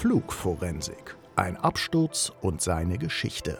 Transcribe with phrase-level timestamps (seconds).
[0.00, 1.16] Flugforensik.
[1.34, 3.58] Ein Absturz und seine Geschichte.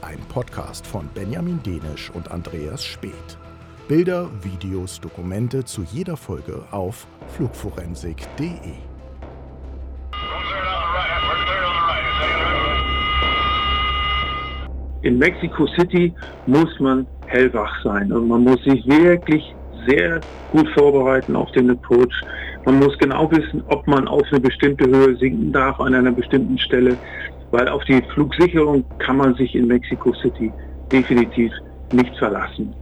[0.00, 3.36] Ein Podcast von Benjamin Denisch und Andreas Speth.
[3.88, 8.74] Bilder, Videos, Dokumente zu jeder Folge auf flugforensik.de.
[15.02, 16.14] In Mexico City
[16.46, 19.52] muss man hellwach sein und man muss sich wirklich
[19.88, 20.20] sehr
[20.52, 22.22] gut vorbereiten auf den Approach.
[22.64, 26.58] Man muss genau wissen, ob man auf eine bestimmte Höhe sinken darf an einer bestimmten
[26.58, 26.96] Stelle,
[27.50, 30.52] weil auf die Flugsicherung kann man sich in Mexico City
[30.90, 31.52] definitiv
[31.92, 32.72] nicht verlassen.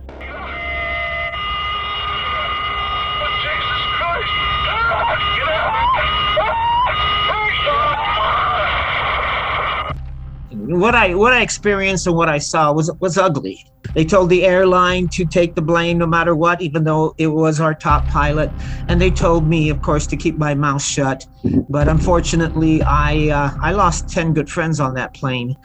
[10.78, 13.64] What I what I experienced and what I saw was was ugly.
[13.94, 17.60] They told the airline to take the blame no matter what, even though it was
[17.60, 18.50] our top pilot,
[18.88, 21.26] and they told me, of course, to keep my mouth shut.
[21.68, 25.56] But unfortunately, I uh, I lost ten good friends on that plane.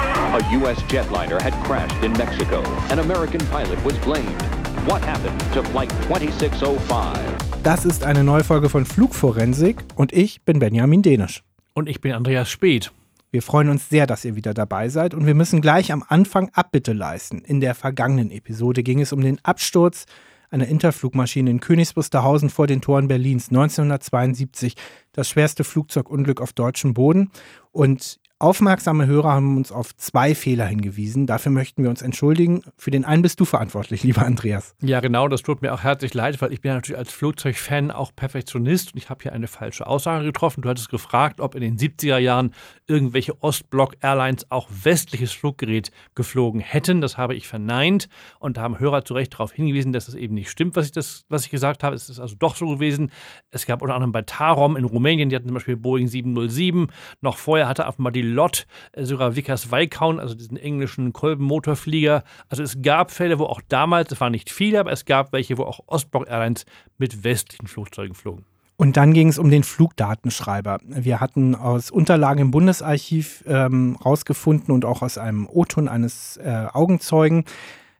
[0.00, 0.80] A U.S.
[0.82, 2.62] jetliner had crashed in Mexico.
[2.90, 4.42] An American pilot was blamed.
[4.86, 7.18] What happened to Flight 2605?
[7.62, 11.42] Das ist eine neue Folge von Flugforensik und ich bin Benjamin Denisch.
[11.74, 12.90] Und ich bin Andreas Speth.
[13.32, 16.50] Wir freuen uns sehr, dass ihr wieder dabei seid und wir müssen gleich am Anfang
[16.52, 17.42] Abbitte leisten.
[17.42, 20.06] In der vergangenen Episode ging es um den Absturz
[20.50, 24.74] einer Interflugmaschine in Königs Wusterhausen vor den Toren Berlins 1972,
[25.12, 27.30] das schwerste Flugzeugunglück auf deutschem Boden.
[27.70, 31.26] Und Aufmerksame Hörer haben uns auf zwei Fehler hingewiesen.
[31.26, 32.62] Dafür möchten wir uns entschuldigen.
[32.78, 34.74] Für den einen bist du verantwortlich, lieber Andreas.
[34.80, 37.90] Ja, genau, das tut mir auch herzlich leid, weil ich bin ja natürlich als Flugzeugfan
[37.90, 40.62] auch Perfektionist und ich habe hier eine falsche Aussage getroffen.
[40.62, 42.54] Du hattest gefragt, ob in den 70er Jahren
[42.90, 47.00] irgendwelche Ostblock-Airlines auch westliches Fluggerät geflogen hätten.
[47.00, 48.08] Das habe ich verneint
[48.40, 50.92] und da haben Hörer zu Recht darauf hingewiesen, dass das eben nicht stimmt, was ich,
[50.92, 51.94] das, was ich gesagt habe.
[51.94, 53.12] Es ist also doch so gewesen.
[53.52, 56.88] Es gab unter anderem bei Tarom in Rumänien, die hatten zum Beispiel Boeing 707.
[57.20, 62.24] Noch vorher hatte mal die Lot, äh, sogar Vickers Viscount, also diesen englischen Kolbenmotorflieger.
[62.48, 65.58] Also es gab Fälle, wo auch damals, es waren nicht viele, aber es gab welche,
[65.58, 66.64] wo auch Ostblock Airlines
[66.98, 68.49] mit westlichen Flugzeugen flogen.
[68.80, 70.78] Und dann ging es um den Flugdatenschreiber.
[70.86, 76.64] Wir hatten aus Unterlagen im Bundesarchiv ähm, rausgefunden und auch aus einem O-Ton eines äh,
[76.72, 77.44] Augenzeugen,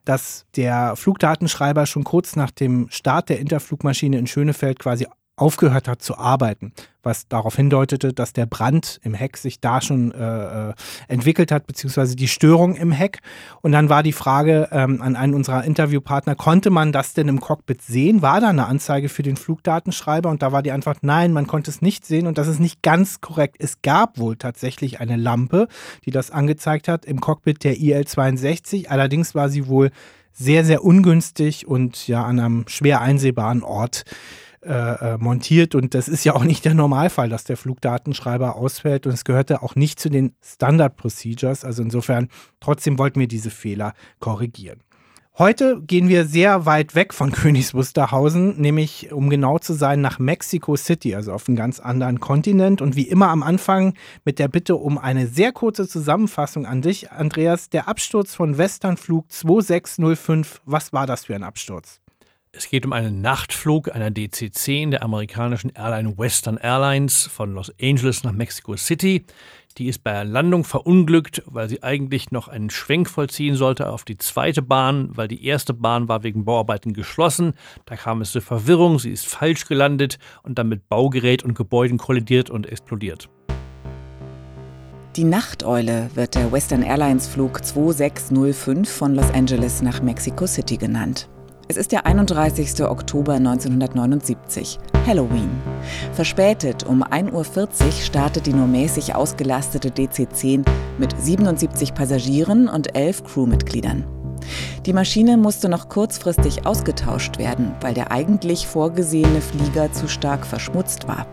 [0.06, 5.06] dass der Flugdatenschreiber schon kurz nach dem Start der Interflugmaschine in Schönefeld quasi
[5.40, 10.12] aufgehört hat zu arbeiten, was darauf hindeutete, dass der Brand im Heck sich da schon
[10.12, 10.74] äh, äh,
[11.08, 13.20] entwickelt hat, beziehungsweise die Störung im Heck.
[13.62, 17.40] Und dann war die Frage ähm, an einen unserer Interviewpartner, konnte man das denn im
[17.40, 18.20] Cockpit sehen?
[18.20, 20.28] War da eine Anzeige für den Flugdatenschreiber?
[20.28, 22.82] Und da war die Antwort, nein, man konnte es nicht sehen und das ist nicht
[22.82, 23.56] ganz korrekt.
[23.58, 25.68] Es gab wohl tatsächlich eine Lampe,
[26.04, 28.88] die das angezeigt hat im Cockpit der IL-62.
[28.88, 29.90] Allerdings war sie wohl
[30.32, 34.04] sehr, sehr ungünstig und ja an einem schwer einsehbaren Ort
[34.62, 34.72] äh,
[35.14, 39.12] äh, montiert und das ist ja auch nicht der Normalfall, dass der Flugdatenschreiber ausfällt und
[39.14, 41.64] es gehörte auch nicht zu den Standard Procedures.
[41.64, 42.28] Also insofern
[42.60, 44.82] trotzdem wollten wir diese Fehler korrigieren.
[45.38, 50.18] Heute gehen wir sehr weit weg von Königs Wusterhausen, nämlich um genau zu sein nach
[50.18, 52.82] Mexico City, also auf einem ganz anderen Kontinent.
[52.82, 53.94] Und wie immer am Anfang
[54.26, 57.70] mit der Bitte um eine sehr kurze Zusammenfassung an dich, Andreas.
[57.70, 62.00] Der Absturz von Westernflug 2605, was war das für ein Absturz?
[62.52, 68.24] Es geht um einen Nachtflug einer DC-10 der amerikanischen Airline Western Airlines von Los Angeles
[68.24, 69.24] nach Mexico City.
[69.78, 74.04] Die ist bei der Landung verunglückt, weil sie eigentlich noch einen Schwenk vollziehen sollte auf
[74.04, 77.54] die zweite Bahn, weil die erste Bahn war wegen Bauarbeiten geschlossen.
[77.86, 81.98] Da kam es zur Verwirrung, sie ist falsch gelandet und dann mit Baugerät und Gebäuden
[81.98, 83.28] kollidiert und explodiert.
[85.14, 91.28] Die Nachteule wird der Western Airlines Flug 2605 von Los Angeles nach Mexico City genannt.
[91.70, 92.82] Es ist der 31.
[92.82, 95.50] Oktober 1979, Halloween.
[96.14, 100.66] Verspätet um 1.40 Uhr startet die nur mäßig ausgelastete DC-10
[100.98, 104.04] mit 77 Passagieren und 11 Crewmitgliedern.
[104.84, 111.06] Die Maschine musste noch kurzfristig ausgetauscht werden, weil der eigentlich vorgesehene Flieger zu stark verschmutzt
[111.06, 111.28] war.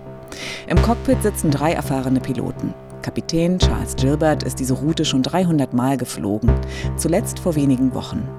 [0.68, 2.76] Im Cockpit sitzen drei erfahrene Piloten.
[3.02, 6.52] Kapitän Charles Gilbert ist diese Route schon 300 Mal geflogen,
[6.96, 8.30] zuletzt vor wenigen Wochen.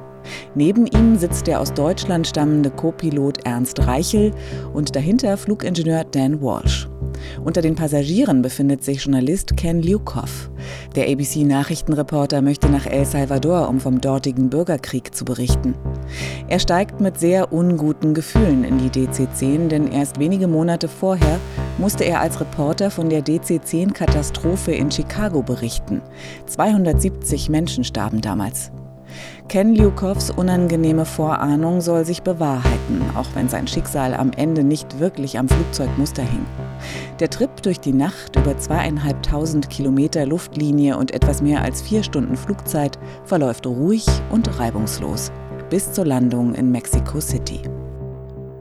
[0.54, 4.32] Neben ihm sitzt der aus Deutschland stammende Co-Pilot Ernst Reichel
[4.72, 6.88] und dahinter Flugingenieur Dan Walsh.
[7.44, 10.50] Unter den Passagieren befindet sich Journalist Ken Lukoff.
[10.94, 15.74] Der ABC-Nachrichtenreporter möchte nach El Salvador, um vom dortigen Bürgerkrieg zu berichten.
[16.48, 21.38] Er steigt mit sehr unguten Gefühlen in die DC-10, denn erst wenige Monate vorher
[21.78, 26.02] musste er als Reporter von der DC-10-Katastrophe in Chicago berichten.
[26.46, 28.72] 270 Menschen starben damals.
[29.48, 35.38] Ken Lukows unangenehme Vorahnung soll sich bewahrheiten, auch wenn sein Schicksal am Ende nicht wirklich
[35.38, 36.44] am Flugzeugmuster hing.
[37.18, 42.36] Der Trip durch die Nacht über zweieinhalbtausend Kilometer Luftlinie und etwas mehr als vier Stunden
[42.36, 45.32] Flugzeit verläuft ruhig und reibungslos
[45.70, 47.62] bis zur Landung in Mexico City.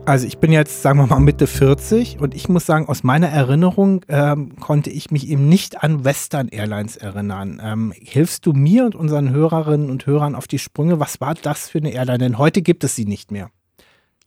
[0.08, 3.28] Also ich bin jetzt, sagen wir mal, Mitte 40 und ich muss sagen, aus meiner
[3.28, 7.60] Erinnerung ähm, konnte ich mich eben nicht an Western Airlines erinnern.
[7.62, 10.98] Ähm, hilfst du mir und unseren Hörerinnen und Hörern auf die Sprünge?
[10.98, 12.20] Was war das für eine Airline?
[12.20, 13.50] Denn heute gibt es sie nicht mehr.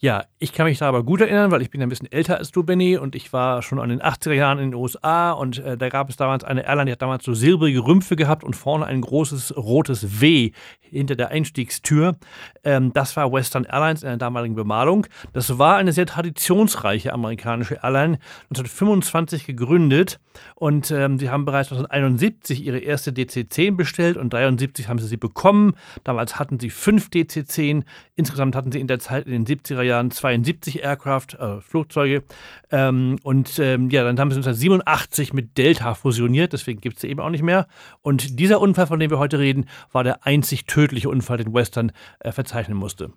[0.03, 2.49] Ja, ich kann mich da aber gut erinnern, weil ich bin ein bisschen älter als
[2.49, 5.77] du, Benny, und ich war schon in den 80er Jahren in den USA und äh,
[5.77, 8.87] da gab es damals eine Airline, die hat damals so silbrige Rümpfe gehabt und vorne
[8.87, 12.15] ein großes rotes W hinter der Einstiegstür.
[12.63, 15.05] Ähm, das war Western Airlines in der damaligen Bemalung.
[15.33, 18.17] Das war eine sehr traditionsreiche amerikanische Airline,
[18.49, 20.19] 1925 gegründet
[20.55, 25.17] und ähm, sie haben bereits 1971 ihre erste DC-10 bestellt und 1973 haben sie sie
[25.17, 25.75] bekommen.
[26.03, 27.83] Damals hatten sie fünf DC-10.
[28.15, 32.23] Insgesamt hatten sie in der Zeit in den 70er Jahren Jahren 72 Aircraft, äh, Flugzeuge.
[32.71, 37.09] Ähm, und ähm, ja, dann haben sie 1987 mit Delta fusioniert, deswegen gibt es sie
[37.09, 37.67] eben auch nicht mehr.
[38.01, 41.91] Und dieser Unfall, von dem wir heute reden, war der einzig tödliche Unfall, den Western
[42.19, 43.11] äh, verzeichnen musste.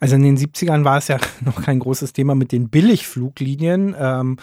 [0.00, 3.94] Also in den 70ern war es ja noch kein großes Thema mit den Billigfluglinien.
[3.98, 4.38] Ähm,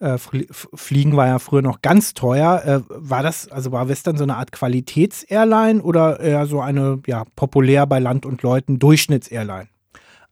[0.00, 2.62] äh, Fliegen war ja früher noch ganz teuer.
[2.64, 7.24] Äh, war das, also war Western so eine Art Qualitäts-Airline oder eher so eine, ja,
[7.36, 9.68] populär bei Land und Leuten Durchschnitts-Airline?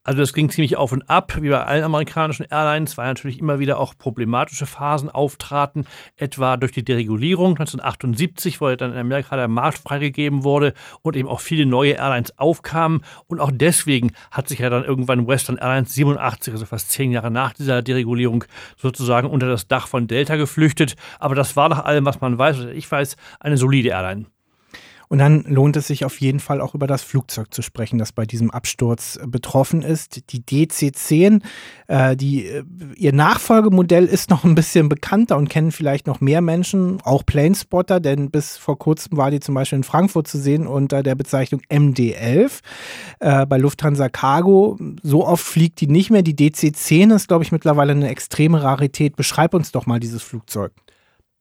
[0.04, 3.58] Also das ging ziemlich auf und ab, wie bei allen amerikanischen Airlines, weil natürlich immer
[3.58, 5.86] wieder auch problematische Phasen auftraten,
[6.16, 10.72] etwa durch die Deregulierung 1978, wo dann in Amerika der Markt freigegeben wurde
[11.02, 13.02] und eben auch viele neue Airlines aufkamen.
[13.26, 17.30] Und auch deswegen hat sich ja dann irgendwann Western Airlines 87, also fast zehn Jahre
[17.30, 18.44] nach dieser Deregulierung,
[18.76, 20.96] sozusagen unter das Dach von Delta geflüchtet.
[21.18, 24.26] Aber das war nach allem, was man weiß, oder ich weiß, eine solide Airline.
[25.08, 28.12] Und dann lohnt es sich auf jeden Fall auch über das Flugzeug zu sprechen, das
[28.12, 30.30] bei diesem Absturz äh, betroffen ist.
[30.32, 31.42] Die DC-10,
[31.88, 32.64] äh, die, äh,
[32.96, 38.00] ihr Nachfolgemodell ist noch ein bisschen bekannter und kennen vielleicht noch mehr Menschen, auch Planespotter,
[38.00, 41.62] denn bis vor kurzem war die zum Beispiel in Frankfurt zu sehen unter der Bezeichnung
[41.70, 42.60] MD-11
[43.20, 44.78] äh, bei Lufthansa Cargo.
[45.02, 46.22] So oft fliegt die nicht mehr.
[46.22, 49.16] Die DC-10 ist, glaube ich, mittlerweile eine extreme Rarität.
[49.16, 50.72] Beschreib uns doch mal dieses Flugzeug.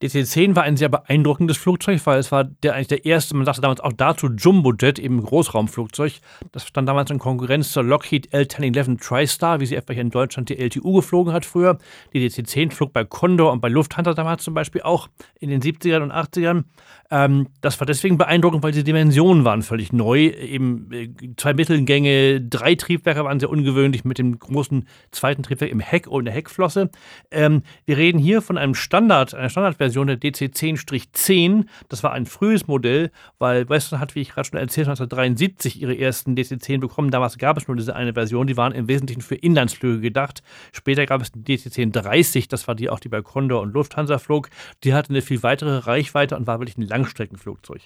[0.00, 3.62] DC-10 war ein sehr beeindruckendes Flugzeug, weil es war der, eigentlich der erste, man sagte
[3.62, 6.12] damals auch dazu Jumbojet, eben Großraumflugzeug.
[6.52, 10.50] Das stand damals in Konkurrenz zur Lockheed L-1011 TriStar, wie sie etwa hier in Deutschland
[10.50, 11.78] die LTU geflogen hat früher.
[12.12, 15.08] Die DC-10 flog bei Condor und bei Lufthansa damals zum Beispiel auch
[15.40, 16.62] in den 70ern und 80ern.
[17.10, 20.26] Ähm, das war deswegen beeindruckend, weil die Dimensionen waren völlig neu.
[20.26, 25.80] Eben äh, zwei Mittelgänge, drei Triebwerke waren sehr ungewöhnlich mit dem großen zweiten Triebwerk im
[25.80, 26.90] Heck der Heckflosse.
[27.32, 31.66] Ähm, wir reden hier von einem Standard, einer Standardversion der DC-10-10.
[31.88, 35.98] Das war ein frühes Modell, weil Western hat, wie ich gerade schon erzählt, 1973 ihre
[35.98, 37.10] ersten DC-10 bekommen.
[37.10, 38.46] Damals gab es nur diese eine Version.
[38.46, 40.42] Die waren im Wesentlichen für Inlandsflüge gedacht.
[40.72, 44.50] Später gab es die DC-10-30, das war die auch, die bei Condor und Lufthansa flog.
[44.84, 47.82] Die hatte eine viel weitere Reichweite und war wirklich ein Langstreckenflugzeug.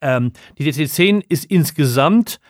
[0.00, 2.40] Ähm, die DC-10 ist insgesamt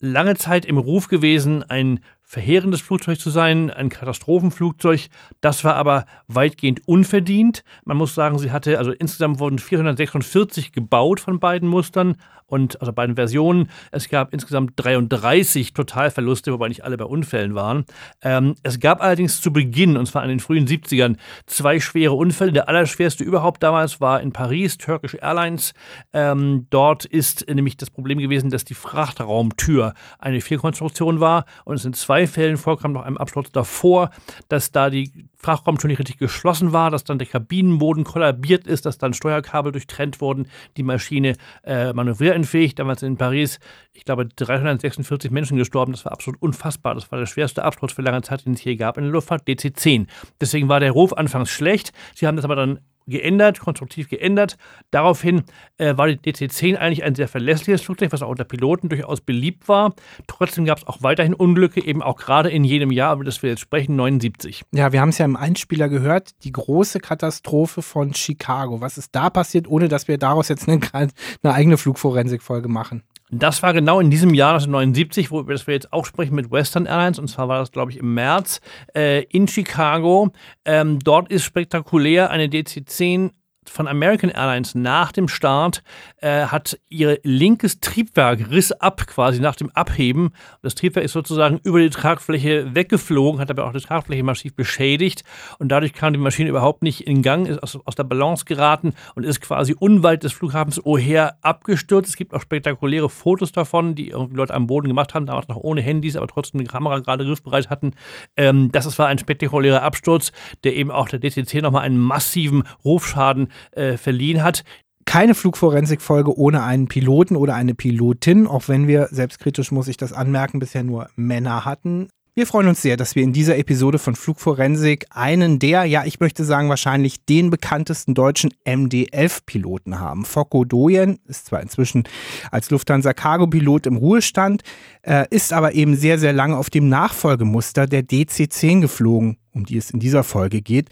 [0.00, 2.00] lange Zeit im Ruf gewesen, ein
[2.30, 5.08] verheerendes Flugzeug zu sein, ein Katastrophenflugzeug.
[5.40, 7.64] Das war aber weitgehend unverdient.
[7.84, 12.14] Man muss sagen, sie hatte, also insgesamt wurden 446 gebaut von beiden Mustern
[12.50, 13.68] und also beiden Versionen.
[13.90, 17.84] Es gab insgesamt 33 Totalverluste, wobei nicht alle bei Unfällen waren.
[18.22, 22.52] Ähm, es gab allerdings zu Beginn, und zwar in den frühen 70ern, zwei schwere Unfälle.
[22.52, 25.74] Der allerschwerste überhaupt damals war in Paris, Turkish Airlines.
[26.12, 31.82] Ähm, dort ist nämlich das Problem gewesen, dass die Frachtraumtür eine Fehlkonstruktion war und es
[31.82, 34.10] sind zwei zwei Fällen vorkam, noch einem Absturz davor,
[34.48, 38.98] dass da die Frachtraumtür nicht richtig geschlossen war, dass dann der Kabinenboden kollabiert ist, dass
[38.98, 40.46] dann Steuerkabel durchtrennt wurden,
[40.76, 42.74] die Maschine äh, manövrierunfähig.
[42.74, 43.58] Damals in Paris,
[43.92, 45.92] ich glaube, 346 Menschen gestorben.
[45.92, 46.94] Das war absolut unfassbar.
[46.94, 49.48] Das war der schwerste Absturz für lange Zeit, den es hier gab in der Luftfahrt,
[49.48, 50.06] DC-10.
[50.40, 51.92] Deswegen war der Ruf anfangs schlecht.
[52.14, 54.56] Sie haben das aber dann geändert, konstruktiv geändert.
[54.90, 55.42] Daraufhin
[55.78, 59.68] äh, war die DC-10 eigentlich ein sehr verlässliches Flugzeug, was auch unter Piloten durchaus beliebt
[59.68, 59.94] war.
[60.26, 63.50] Trotzdem gab es auch weiterhin Unglücke, eben auch gerade in jenem Jahr, über das wir
[63.50, 64.62] jetzt sprechen, 79.
[64.72, 68.80] Ja, wir haben es ja im Einspieler gehört, die große Katastrophe von Chicago.
[68.80, 71.10] Was ist da passiert, ohne dass wir daraus jetzt eine, eine
[71.54, 73.02] eigene Flugforensik-Folge machen?
[73.32, 77.18] Das war genau in diesem Jahr 1979, wo wir jetzt auch sprechen mit Western Airlines.
[77.18, 78.60] Und zwar war das, glaube ich, im März
[78.94, 80.30] äh, in Chicago.
[80.64, 83.30] Ähm, dort ist spektakulär eine DC-10
[83.66, 85.82] von American Airlines nach dem Start
[86.18, 90.30] äh, hat ihr linkes Triebwerk riss ab, quasi nach dem Abheben.
[90.62, 95.24] Das Triebwerk ist sozusagen über die Tragfläche weggeflogen, hat aber auch die Tragfläche massiv beschädigt
[95.58, 98.94] und dadurch kam die Maschine überhaupt nicht in Gang, ist aus, aus der Balance geraten
[99.14, 102.08] und ist quasi unweit des Flughafens O'Hare abgestürzt.
[102.08, 105.56] Es gibt auch spektakuläre Fotos davon, die irgendwie Leute am Boden gemacht haben, damals noch
[105.56, 107.92] ohne Handys, aber trotzdem die Kamera gerade griffbereit hatten.
[108.36, 110.32] Ähm, das war ein spektakulärer Absturz,
[110.64, 114.64] der eben auch der DCC nochmal einen massiven Rufschaden äh, verliehen hat.
[115.06, 120.12] Keine Flugforensik-Folge ohne einen Piloten oder eine Pilotin, auch wenn wir, selbstkritisch muss ich das
[120.12, 122.08] anmerken, bisher nur Männer hatten.
[122.36, 126.20] Wir freuen uns sehr, dass wir in dieser Episode von Flugforensik einen der, ja, ich
[126.20, 130.24] möchte sagen, wahrscheinlich den bekanntesten deutschen MD-11-Piloten haben.
[130.24, 132.04] Fokko Doyen ist zwar inzwischen
[132.52, 134.62] als Lufthansa-Cargo-Pilot im Ruhestand,
[135.02, 139.76] äh, ist aber eben sehr, sehr lange auf dem Nachfolgemuster der DC-10 geflogen, um die
[139.76, 140.88] es in dieser Folge geht.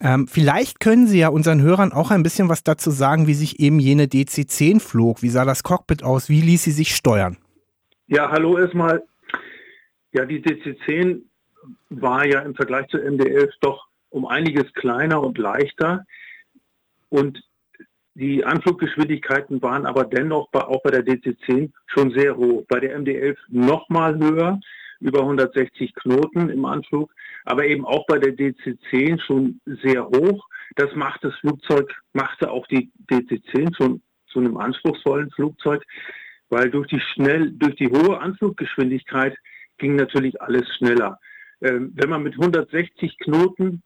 [0.00, 3.60] Ähm, vielleicht können Sie ja unseren Hörern auch ein bisschen was dazu sagen, wie sich
[3.60, 5.22] eben jene DC-10 flog.
[5.22, 6.28] Wie sah das Cockpit aus?
[6.28, 7.36] Wie ließ sie sich steuern?
[8.08, 9.04] Ja, hallo erstmal.
[10.12, 11.22] Ja, die DC-10
[11.90, 16.04] war ja im Vergleich zur MD-11 doch um einiges kleiner und leichter.
[17.08, 17.40] Und
[18.14, 22.64] die Anfluggeschwindigkeiten waren aber dennoch bei, auch bei der DC-10 schon sehr hoch.
[22.68, 24.60] Bei der MD-11 noch mal höher,
[25.00, 27.10] über 160 Knoten im Anflug
[27.44, 30.46] aber eben auch bei der DC-10 schon sehr hoch.
[30.76, 35.84] Das macht das Flugzeug, machte auch die DC-10 schon zu einem anspruchsvollen Flugzeug,
[36.48, 39.36] weil durch die schnell, durch die hohe Anfluggeschwindigkeit
[39.78, 41.18] ging natürlich alles schneller.
[41.60, 43.82] Ähm, wenn man mit 160 Knoten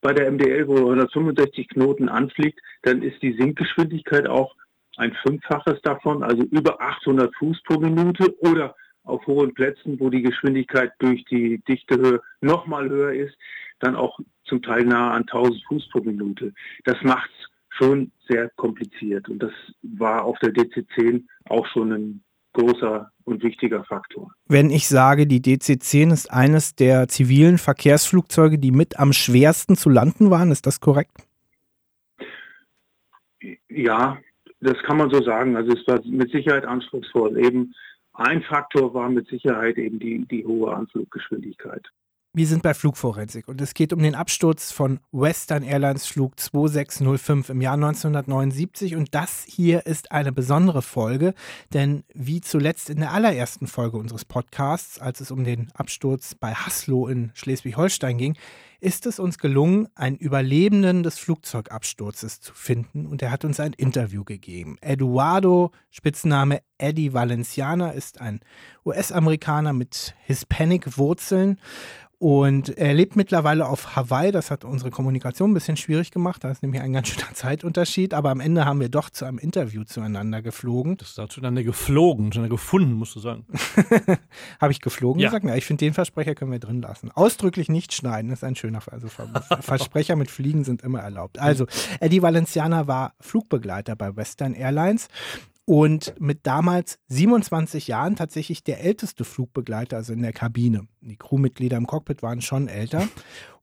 [0.00, 4.54] bei der MDL, wo 165 Knoten anfliegt, dann ist die Sinkgeschwindigkeit auch
[4.96, 10.22] ein Fünffaches davon, also über 800 Fuß pro Minute oder auf hohen Plätzen, wo die
[10.22, 13.36] Geschwindigkeit durch die Dichtehöhe nochmal höher ist,
[13.80, 16.52] dann auch zum Teil nahe an 1000 Fuß pro Minute.
[16.84, 22.22] Das macht es schon sehr kompliziert und das war auf der DC-10 auch schon ein
[22.52, 24.30] großer und wichtiger Faktor.
[24.46, 29.88] Wenn ich sage, die DC-10 ist eines der zivilen Verkehrsflugzeuge, die mit am schwersten zu
[29.88, 31.16] landen waren, ist das korrekt?
[33.68, 34.18] Ja,
[34.60, 35.56] das kann man so sagen.
[35.56, 37.38] Also es war mit Sicherheit anspruchsvoll.
[37.38, 37.74] Eben
[38.14, 41.88] ein Faktor war mit Sicherheit eben die, die hohe Anfluggeschwindigkeit.
[42.34, 47.50] Wir sind bei Flugforensik und es geht um den Absturz von Western Airlines Flug 2605
[47.50, 51.34] im Jahr 1979 und das hier ist eine besondere Folge,
[51.74, 56.54] denn wie zuletzt in der allerersten Folge unseres Podcasts, als es um den Absturz bei
[56.54, 58.38] Haslo in Schleswig-Holstein ging,
[58.82, 63.06] ist es uns gelungen, einen Überlebenden des Flugzeugabsturzes zu finden.
[63.06, 64.76] Und er hat uns ein Interview gegeben.
[64.80, 68.40] Eduardo, Spitzname Eddie Valenciana, ist ein
[68.84, 71.60] US-Amerikaner mit Hispanic-Wurzeln
[72.22, 74.30] und er lebt mittlerweile auf Hawaii.
[74.30, 76.44] Das hat unsere Kommunikation ein bisschen schwierig gemacht.
[76.44, 78.14] Da ist nämlich ein ganz schöner Zeitunterschied.
[78.14, 80.96] Aber am Ende haben wir doch zu einem Interview zueinander geflogen.
[80.98, 83.44] Das ist da zueinander geflogen, zueinander gefunden, musst du sagen.
[84.60, 85.30] Habe ich geflogen ja.
[85.30, 85.46] gesagt?
[85.46, 87.10] Ja, ich finde, den Versprecher können wir drin lassen.
[87.10, 89.08] Ausdrücklich nicht schneiden, das ist ein schöner also
[89.60, 91.40] Versprecher mit Fliegen sind immer erlaubt.
[91.40, 91.66] Also,
[91.98, 95.08] Eddie Valenciana war Flugbegleiter bei Western Airlines
[95.64, 100.88] und mit damals 27 Jahren tatsächlich der älteste Flugbegleiter, also in der Kabine.
[101.00, 103.08] Die Crewmitglieder im Cockpit waren schon älter.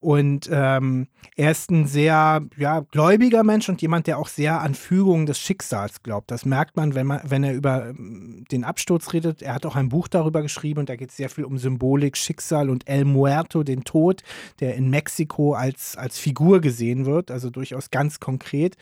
[0.01, 4.75] Und ähm, er ist ein sehr ja, gläubiger Mensch und jemand, der auch sehr an
[4.75, 6.31] Fügungen des Schicksals glaubt.
[6.31, 9.41] Das merkt man, wenn, man, wenn er über ähm, den Absturz redet.
[9.41, 12.15] Er hat auch ein Buch darüber geschrieben und da geht es sehr viel um Symbolik,
[12.15, 14.23] Schicksal und El Muerto, den Tod,
[14.61, 18.77] der in Mexiko als, als Figur gesehen wird, also durchaus ganz konkret.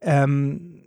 [0.00, 0.85] Ähm,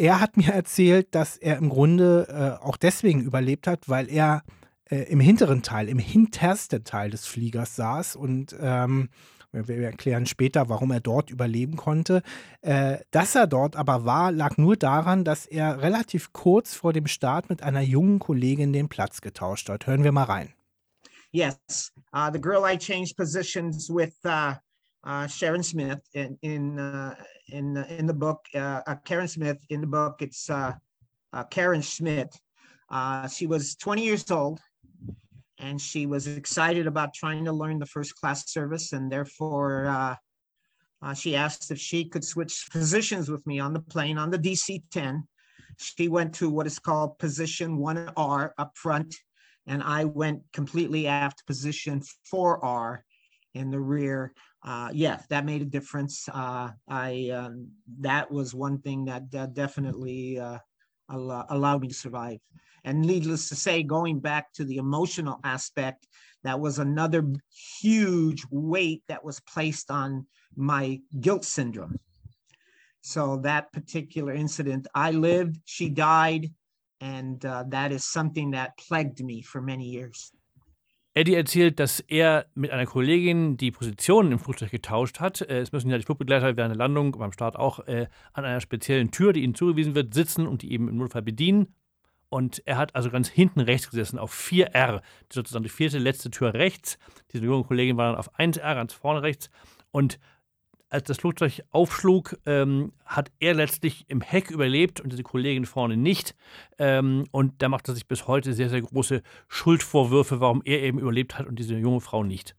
[0.00, 4.42] er hat mir erzählt, dass er im Grunde äh, auch deswegen überlebt hat, weil er
[4.86, 9.10] äh, im hinteren Teil, im hintersten Teil des Fliegers saß und ähm,
[9.52, 12.22] wir erklären später, warum er dort überleben konnte.
[12.62, 17.06] Äh, dass er dort aber war, lag nur daran, dass er relativ kurz vor dem
[17.06, 19.86] Start mit einer jungen Kollegin den Platz getauscht hat.
[19.86, 20.54] Hören wir mal rein.
[21.32, 24.54] Yes, uh, the girl I changed positions with uh,
[25.04, 27.14] uh, Sharon Smith in in uh,
[27.48, 28.44] in uh, in the book.
[28.54, 30.20] Uh, uh, Karen Smith in the book.
[30.20, 30.50] It's
[31.50, 32.34] Karen Schmidt.
[33.30, 34.60] she was 20 years old,
[35.58, 40.18] and she was excited about trying to learn the first class service, and therefore.
[41.14, 44.82] she asked if she could switch positions with me on the plane on the DC
[44.90, 45.26] 10.
[45.78, 49.16] She went to what is called position 1R up front,
[49.66, 52.98] and I went completely aft position 4R
[53.54, 56.28] in the rear uh, yeah, that made a difference.
[56.28, 57.68] Uh, I um,
[58.00, 60.58] that was one thing that, that definitely uh,
[61.10, 62.40] al- allowed me to survive.
[62.84, 66.06] And needless to say, going back to the emotional aspect,
[66.44, 67.24] that was another
[67.80, 70.26] huge weight that was placed on
[70.56, 71.98] my guilt syndrome.
[73.02, 76.50] So that particular incident, I lived, she died,
[77.00, 80.32] and uh, that is something that plagued me for many years.
[81.20, 85.42] Eddie erzählt, dass er mit einer Kollegin die Positionen im Flugzeug getauscht hat.
[85.42, 88.62] Äh, es müssen ja die Flugbegleiter während der Landung, beim Start auch, äh, an einer
[88.62, 91.74] speziellen Tür, die ihnen zugewiesen wird, sitzen und die eben im Notfall bedienen.
[92.30, 96.54] Und er hat also ganz hinten rechts gesessen, auf 4R, sozusagen die vierte letzte Tür
[96.54, 96.98] rechts.
[97.34, 99.50] Diese junge Kollegin war dann auf 1R, ganz vorne rechts.
[99.90, 100.18] Und
[100.90, 105.96] als das Flugzeug aufschlug, ähm, hat er letztlich im Heck überlebt und diese Kollegin vorne
[105.96, 106.34] nicht.
[106.78, 110.98] Ähm, und da macht er sich bis heute sehr, sehr große Schuldvorwürfe, warum er eben
[110.98, 112.54] überlebt hat und diese junge Frau nicht.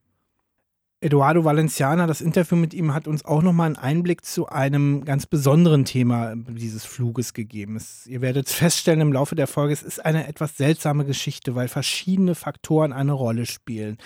[1.03, 5.25] Eduardo Valenciana, das Interview mit ihm hat uns auch nochmal einen Einblick zu einem ganz
[5.25, 7.75] besonderen Thema dieses Fluges gegeben.
[7.75, 11.69] Es, ihr werdet feststellen im Laufe der Folge, es ist eine etwas seltsame Geschichte, weil
[11.69, 13.97] verschiedene Faktoren eine Rolle spielen.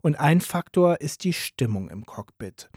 [0.00, 2.70] Und ein Faktor ist die Stimmung im Cockpit.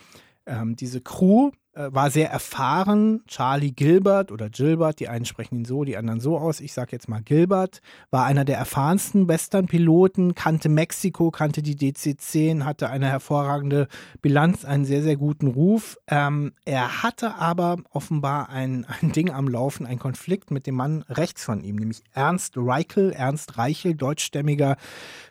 [0.48, 3.22] Ähm, diese Crew äh, war sehr erfahren.
[3.28, 6.60] Charlie Gilbert oder Gilbert, die einen sprechen ihn so, die anderen so aus.
[6.60, 12.64] Ich sage jetzt mal Gilbert, war einer der erfahrensten Western-Piloten, kannte Mexiko, kannte die DC-10,
[12.64, 13.88] hatte eine hervorragende
[14.22, 15.98] Bilanz, einen sehr, sehr guten Ruf.
[16.08, 21.04] Ähm, er hatte aber offenbar ein, ein Ding am Laufen, ein Konflikt mit dem Mann
[21.10, 24.78] rechts von ihm, nämlich Ernst Reichel, Ernst Reichel, deutschstämmiger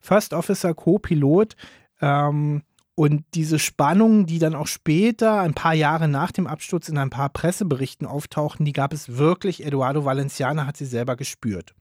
[0.01, 1.57] First Officer, Co-Pilot.
[2.01, 2.63] Ähm,
[2.99, 7.11] und diese Spannungen, die dann auch später, ein paar Jahre nach dem Absturz, in ein
[7.11, 9.65] paar Presseberichten auftauchten, die gab es wirklich.
[9.65, 11.75] Eduardo Valenciana hat sie selber gespürt.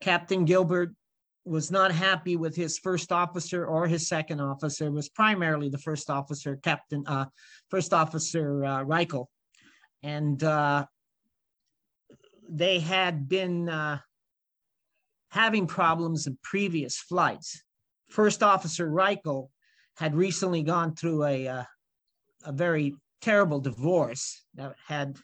[0.00, 0.94] Captain Gilbert
[1.44, 4.86] was not happy with his first officer or his second officer.
[4.86, 7.26] It was primarily the first officer, Captain, uh,
[7.68, 9.26] First Officer uh, Reichel.
[10.02, 10.86] And uh,
[12.48, 13.98] they had been uh,
[15.30, 17.62] having problems in previous flights.
[18.08, 19.50] First Officer Reichel
[19.98, 21.64] had recently gone through a, uh,
[22.44, 25.16] a very terrible divorce that had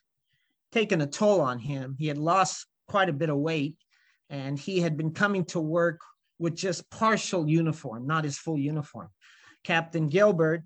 [0.72, 1.94] taken a toll on him.
[1.96, 3.76] He had lost quite a bit of weight
[4.28, 6.00] and he had been coming to work
[6.40, 9.08] with just partial uniform, not his full uniform.
[9.62, 10.64] Captain Gilbert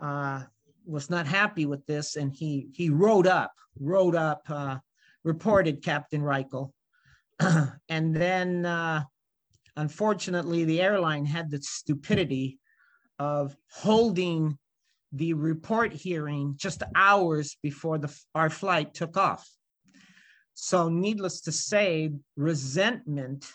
[0.00, 0.42] uh,
[0.86, 4.78] was not happy with this and he, he rode up, rode up, uh,
[5.22, 6.72] reported Captain Reichel.
[7.90, 9.02] and then, uh,
[9.76, 12.58] unfortunately, the airline had the stupidity
[13.18, 14.58] of holding
[15.12, 19.48] the report hearing just hours before the, our flight took off.
[20.54, 23.46] So, needless to say, resentment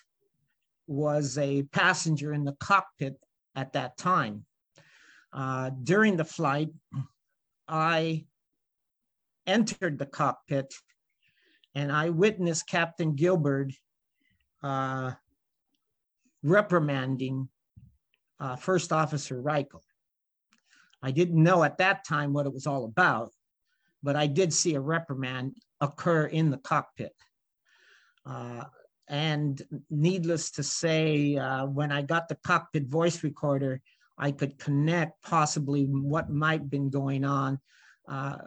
[0.87, 3.17] was a passenger in the cockpit
[3.55, 4.45] at that time.
[5.31, 6.69] Uh, during the flight,
[7.67, 8.25] I
[9.45, 10.73] entered the cockpit
[11.75, 13.71] and I witnessed Captain Gilbert
[14.63, 15.11] uh,
[16.43, 17.49] reprimanding
[18.39, 19.81] uh, First Officer Reichel.
[21.01, 23.31] I didn't know at that time what it was all about,
[24.03, 27.13] but I did see a reprimand occur in the cockpit.
[28.25, 28.65] Uh,
[29.07, 33.81] and needless to say, uh, when I got the cockpit voice recorder,
[34.17, 37.59] I could connect possibly what might have been going on.
[38.07, 38.37] Uh,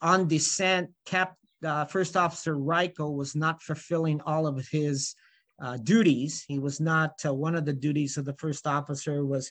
[0.00, 5.14] on descent, Cap, uh, First Officer Reichel was not fulfilling all of his
[5.60, 6.44] uh, duties.
[6.46, 9.50] He was not, uh, one of the duties of the first officer was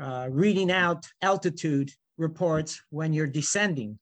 [0.00, 3.98] uh, reading out altitude reports when you're descending.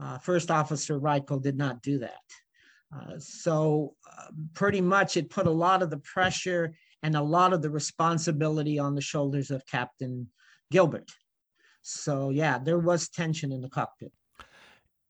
[0.00, 2.20] Uh, first Officer Reichel did not do that.
[2.94, 7.52] Uh, so uh, pretty much it put a lot of the pressure and a lot
[7.52, 10.28] of the responsibility on the shoulders of Captain
[10.70, 11.10] Gilbert.
[11.82, 14.12] So yeah, there was tension in the cockpit.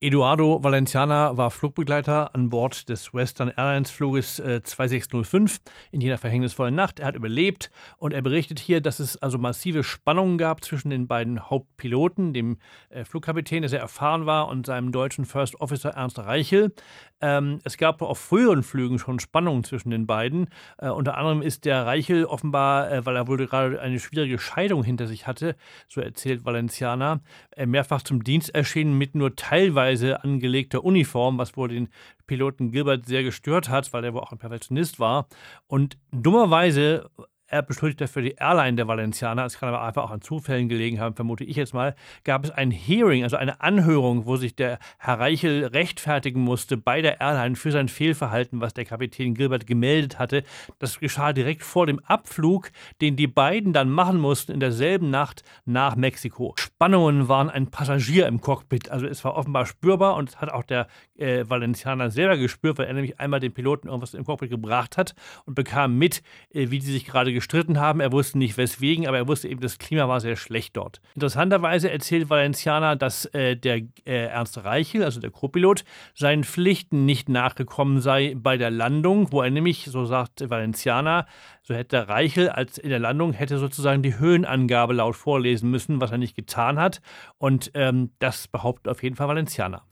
[0.04, 5.60] Eduardo Valenciana war Flugbegleiter an Bord des Western Airlines Fluges äh, 2605
[5.92, 7.00] in jener verhängnisvollen Nacht.
[7.00, 11.08] Er hat überlebt und er berichtet hier, dass es also massive Spannungen gab zwischen den
[11.08, 12.58] beiden Hauptpiloten, dem
[12.90, 16.74] äh, Flugkapitän, der sehr erfahren war, und seinem deutschen First Officer Ernst Reichel.
[17.22, 20.48] Ähm, es gab auf früheren Flügen schon Spannungen zwischen den beiden.
[20.76, 24.84] Äh, unter anderem ist der Reichel offenbar, äh, weil er wohl gerade eine schwierige Scheidung
[24.84, 25.56] hinter sich hatte,
[25.88, 27.22] so erzählt Valenciana,
[27.56, 31.88] äh, mehrfach zum Dienst erschienen mit nur teilweise teilweise angelegter Uniform, was wohl den
[32.26, 35.28] Piloten Gilbert sehr gestört hat, weil er wohl auch ein Perfektionist war.
[35.66, 37.10] Und dummerweise
[37.46, 41.00] er beschuldigt dafür die Airline der Valencianer, es kann aber einfach auch an Zufällen gelegen
[41.00, 44.78] haben, vermute ich jetzt mal, gab es ein Hearing, also eine Anhörung, wo sich der
[44.98, 50.18] Herr Reichel rechtfertigen musste bei der Airline für sein Fehlverhalten, was der Kapitän Gilbert gemeldet
[50.18, 50.42] hatte.
[50.78, 55.42] Das geschah direkt vor dem Abflug, den die beiden dann machen mussten in derselben Nacht
[55.66, 56.54] nach Mexiko.
[56.58, 60.86] Spannungen waren ein Passagier im Cockpit, also es war offenbar spürbar und hat auch der
[61.16, 65.14] äh, Valencianer selber gespürt, weil er nämlich einmal den Piloten irgendwas im Cockpit gebracht hat
[65.44, 68.00] und bekam mit, äh, wie die sich gerade gestritten haben.
[68.00, 71.00] Er wusste nicht weswegen, aber er wusste eben, das Klima war sehr schlecht dort.
[71.14, 77.28] Interessanterweise erzählt Valenciana, dass äh, der äh, Ernst Reichel, also der Co-Pilot, seinen Pflichten nicht
[77.28, 81.26] nachgekommen sei bei der Landung, wo er nämlich, so sagt Valenciana,
[81.62, 86.12] so hätte Reichel als in der Landung hätte sozusagen die Höhenangabe laut vorlesen müssen, was
[86.12, 87.00] er nicht getan hat.
[87.38, 89.82] Und ähm, das behauptet auf jeden Fall Valenciana.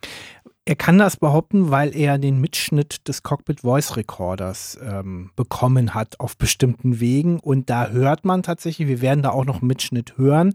[0.64, 6.20] Er kann das behaupten, weil er den Mitschnitt des Cockpit Voice Recorders ähm, bekommen hat
[6.20, 7.40] auf bestimmten Wegen.
[7.40, 10.54] Und da hört man tatsächlich, wir werden da auch noch einen Mitschnitt hören.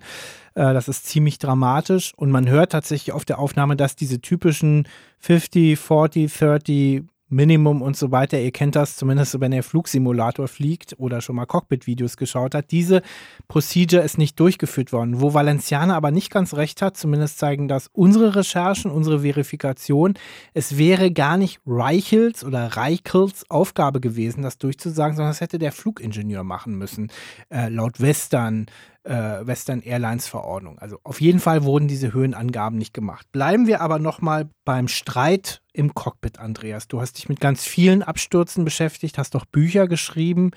[0.55, 2.13] Äh, das ist ziemlich dramatisch.
[2.15, 4.87] Und man hört tatsächlich auf der Aufnahme, dass diese typischen
[5.19, 8.39] 50, 40, 30 Minimum und so weiter.
[8.39, 12.71] Ihr kennt das zumindest, wenn ihr Flugsimulator fliegt oder schon mal Cockpit-Videos geschaut hat.
[12.71, 13.01] Diese
[13.47, 15.19] Procedure ist nicht durchgeführt worden.
[15.19, 20.13] Wo Valenciana aber nicht ganz recht hat, zumindest zeigen das unsere Recherchen, unsere Verifikation.
[20.53, 25.71] Es wäre gar nicht Reichels oder Reichels Aufgabe gewesen, das durchzusagen, sondern das hätte der
[25.71, 27.11] Flugingenieur machen müssen.
[27.49, 28.67] Äh, laut Western
[29.09, 30.79] Western Airlines Verordnung.
[30.79, 33.27] Also auf jeden Fall wurden diese Höhenangaben nicht gemacht.
[33.31, 36.87] Bleiben wir aber nochmal beim Streit im Cockpit, Andreas.
[36.87, 40.51] Du hast dich mit ganz vielen Abstürzen beschäftigt, hast doch Bücher geschrieben,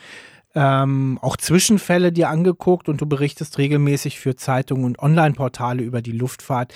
[0.55, 6.13] ähm, auch Zwischenfälle dir angeguckt und du berichtest regelmäßig für Zeitungen und Online-Portale über die
[6.13, 6.75] Luftfahrt.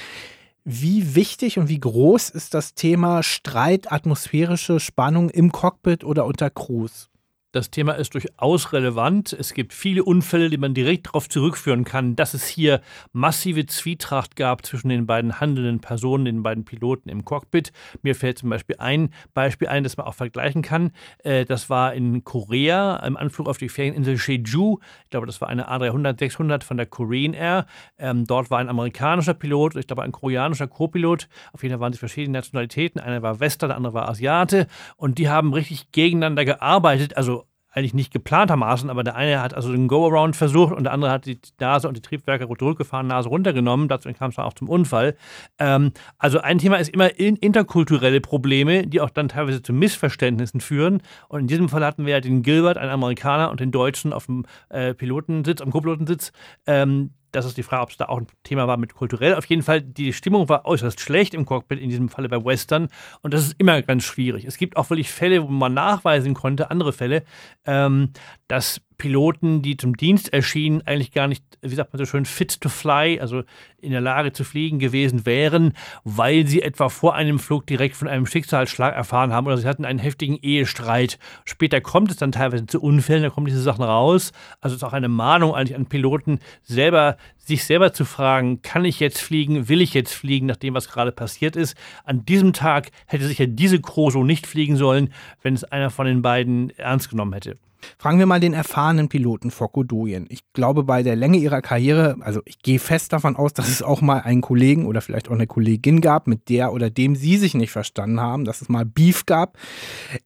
[0.64, 6.50] Wie wichtig und wie groß ist das Thema Streit, atmosphärische Spannung im Cockpit oder unter
[6.50, 7.10] Crews?
[7.54, 9.32] Das Thema ist durchaus relevant.
[9.32, 12.80] Es gibt viele Unfälle, die man direkt darauf zurückführen kann, dass es hier
[13.12, 17.70] massive Zwietracht gab zwischen den beiden handelnden Personen, den beiden Piloten im Cockpit.
[18.02, 20.90] Mir fällt zum Beispiel ein Beispiel ein, das man auch vergleichen kann.
[21.22, 24.78] Äh, das war in Korea im Anflug auf die Ferieninsel Jeju.
[25.04, 27.66] Ich glaube, das war eine A300, 600 von der Korean Air.
[27.98, 31.28] Ähm, dort war ein amerikanischer Pilot, ich glaube ein koreanischer Co-Pilot.
[31.52, 33.00] Auf jeden Fall waren sie verschiedene Nationalitäten.
[33.00, 34.66] Einer war Wester, der andere war Asiate.
[34.96, 37.16] Und die haben richtig gegeneinander gearbeitet.
[37.16, 37.43] Also
[37.74, 41.26] eigentlich nicht geplantermaßen, aber der eine hat also den Go-Around versucht und der andere hat
[41.26, 43.88] die Nase und die Triebwerke zurückgefahren, Nase runtergenommen.
[43.88, 45.16] Dazu kam es dann auch zum Unfall.
[45.58, 50.60] Ähm, also ein Thema ist immer in interkulturelle Probleme, die auch dann teilweise zu Missverständnissen
[50.60, 51.02] führen.
[51.28, 54.26] Und in diesem Fall hatten wir ja den Gilbert, einen Amerikaner, und den Deutschen auf
[54.26, 56.32] dem äh, Pilotensitz, am Co-Pilotensitz.
[56.66, 59.34] Ähm, das ist die Frage, ob es da auch ein Thema war mit kulturell.
[59.34, 62.88] Auf jeden Fall, die Stimmung war äußerst schlecht im Cockpit, in diesem Falle bei Western.
[63.22, 64.44] Und das ist immer ganz schwierig.
[64.44, 67.24] Es gibt auch wirklich Fälle, wo man nachweisen konnte, andere Fälle,
[67.66, 68.10] ähm,
[68.48, 72.60] dass Piloten, die zum Dienst erschienen, eigentlich gar nicht, wie sagt man so schön, fit
[72.60, 73.42] to fly, also
[73.80, 78.08] in der Lage zu fliegen gewesen wären, weil sie etwa vor einem Flug direkt von
[78.08, 81.18] einem Schicksalsschlag erfahren haben oder sie hatten einen heftigen Ehestreit.
[81.44, 84.32] Später kommt es dann teilweise zu Unfällen, da kommen diese Sachen raus.
[84.60, 88.84] Also es ist auch eine Mahnung eigentlich an Piloten, selber sich selber zu fragen, kann
[88.84, 91.76] ich jetzt fliegen, will ich jetzt fliegen, nach dem, was gerade passiert ist.
[92.04, 96.06] An diesem Tag hätte sicher diese Crew so nicht fliegen sollen, wenn es einer von
[96.06, 97.58] den beiden ernst genommen hätte.
[97.98, 100.26] Fragen wir mal den erfahrenen Piloten Fokodoyen.
[100.28, 103.82] Ich glaube, bei der Länge ihrer Karriere, also ich gehe fest davon aus, dass es
[103.82, 107.36] auch mal einen Kollegen oder vielleicht auch eine Kollegin gab, mit der oder dem sie
[107.36, 109.56] sich nicht verstanden haben, dass es mal Beef gab.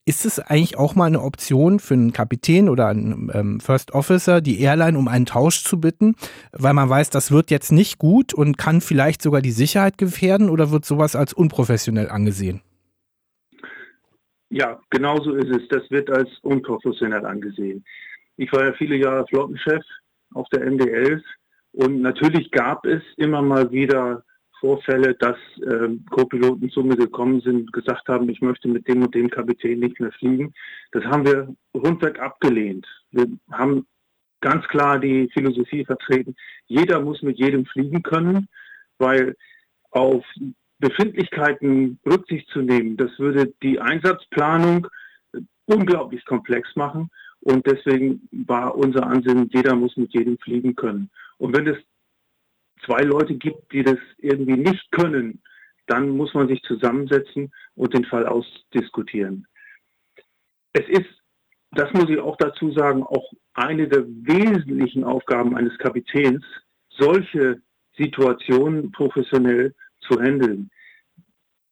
[0.04, 4.40] Ist es eigentlich auch mal eine Option für einen Kapitän oder einen ähm, First Officer,
[4.40, 6.14] die Airline um einen Tausch zu bitten,
[6.52, 10.50] weil man weiß, das wird jetzt nicht gut und kann vielleicht sogar die Sicherheit gefährden
[10.50, 12.62] oder wird sowas als unprofessionell angesehen?
[14.50, 15.68] Ja, genau so ist es.
[15.68, 17.84] Das wird als unprofessionell angesehen.
[18.36, 19.84] Ich war ja viele Jahre Flottenchef
[20.34, 21.22] auf der MD-11
[21.72, 24.24] und natürlich gab es immer mal wieder
[24.60, 29.02] Vorfälle, dass äh, Co-Piloten zu mir gekommen sind und gesagt haben, ich möchte mit dem
[29.02, 30.52] und dem Kapitän nicht mehr fliegen.
[30.92, 32.86] Das haben wir rundweg abgelehnt.
[33.12, 33.86] Wir haben
[34.40, 36.34] ganz klar die Philosophie vertreten,
[36.66, 38.48] jeder muss mit jedem fliegen können,
[38.98, 39.36] weil
[39.90, 40.24] auf
[40.78, 44.86] Befindlichkeiten Rücksicht zu nehmen, das würde die Einsatzplanung
[45.66, 47.10] unglaublich komplex machen.
[47.40, 51.10] Und deswegen war unser Ansinnen, jeder muss mit jedem fliegen können.
[51.36, 51.78] Und wenn es
[52.84, 55.40] zwei Leute gibt, die das irgendwie nicht können,
[55.86, 59.46] dann muss man sich zusammensetzen und den Fall ausdiskutieren.
[60.72, 61.08] Es ist,
[61.72, 66.44] das muss ich auch dazu sagen, auch eine der wesentlichen Aufgaben eines Kapitäns,
[66.90, 67.62] solche
[67.96, 69.74] Situationen professionell
[70.10, 70.70] zu handeln.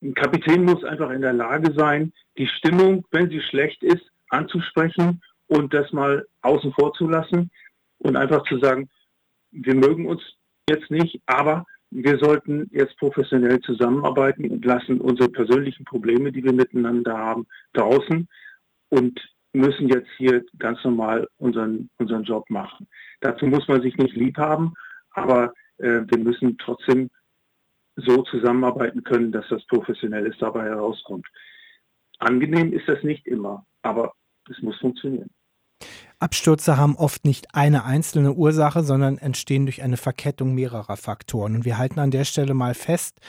[0.03, 5.23] Ein Kapitän muss einfach in der Lage sein, die Stimmung, wenn sie schlecht ist, anzusprechen
[5.47, 7.51] und das mal außen vor zu lassen
[7.99, 8.89] und einfach zu sagen,
[9.51, 10.23] wir mögen uns
[10.69, 16.53] jetzt nicht, aber wir sollten jetzt professionell zusammenarbeiten und lassen unsere persönlichen Probleme, die wir
[16.53, 18.29] miteinander haben, draußen
[18.91, 19.21] und
[19.53, 22.87] müssen jetzt hier ganz normal unseren, unseren Job machen.
[23.21, 24.75] Dazu muss man sich nicht lieb haben,
[25.13, 27.09] aber äh, wir müssen trotzdem
[27.97, 31.27] so zusammenarbeiten können, dass das Professionelles dabei herauskommt.
[32.19, 34.13] Angenehm ist das nicht immer, aber
[34.51, 35.31] es muss funktionieren.
[36.19, 41.57] Abstürze haben oft nicht eine einzelne Ursache, sondern entstehen durch eine Verkettung mehrerer Faktoren.
[41.57, 43.21] Und wir halten an der Stelle mal fest,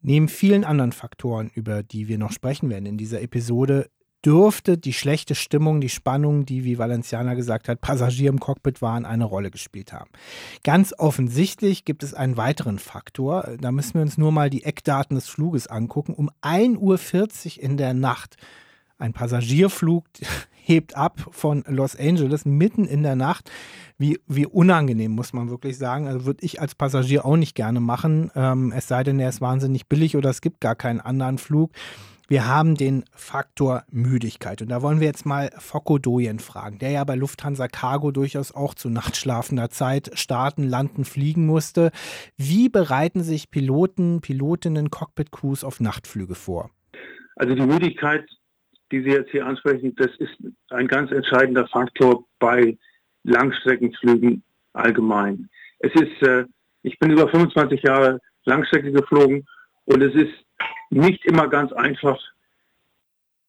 [0.00, 3.90] neben vielen anderen Faktoren, über die wir noch sprechen werden in dieser Episode,
[4.26, 9.04] dürfte die schlechte Stimmung, die Spannung, die, wie Valenciana gesagt hat, Passagier im Cockpit waren,
[9.04, 10.10] eine Rolle gespielt haben.
[10.64, 13.56] Ganz offensichtlich gibt es einen weiteren Faktor.
[13.60, 16.12] Da müssen wir uns nur mal die Eckdaten des Fluges angucken.
[16.12, 18.36] Um 1.40 Uhr in der Nacht
[18.98, 20.04] ein Passagierflug
[20.54, 23.48] hebt ab von Los Angeles mitten in der Nacht.
[23.96, 26.08] Wie, wie unangenehm, muss man wirklich sagen.
[26.08, 28.32] Also würde ich als Passagier auch nicht gerne machen.
[28.34, 31.70] Ähm, es sei denn, er ist wahnsinnig billig oder es gibt gar keinen anderen Flug.
[32.28, 34.60] Wir haben den Faktor Müdigkeit.
[34.60, 38.52] Und da wollen wir jetzt mal Fokko Doyen fragen, der ja bei Lufthansa Cargo durchaus
[38.52, 41.92] auch zu nachtschlafender Zeit starten, landen, fliegen musste.
[42.36, 46.70] Wie bereiten sich Piloten, Pilotinnen, Cockpit-Crews auf Nachtflüge vor?
[47.36, 48.26] Also die Müdigkeit,
[48.90, 50.36] die Sie jetzt hier ansprechen, das ist
[50.70, 52.76] ein ganz entscheidender Faktor bei
[53.22, 55.48] Langstreckenflügen allgemein.
[55.78, 56.44] Es ist, äh,
[56.82, 59.46] ich bin über 25 Jahre Langstrecke geflogen
[59.84, 60.34] und es ist
[60.90, 62.18] nicht immer ganz einfach,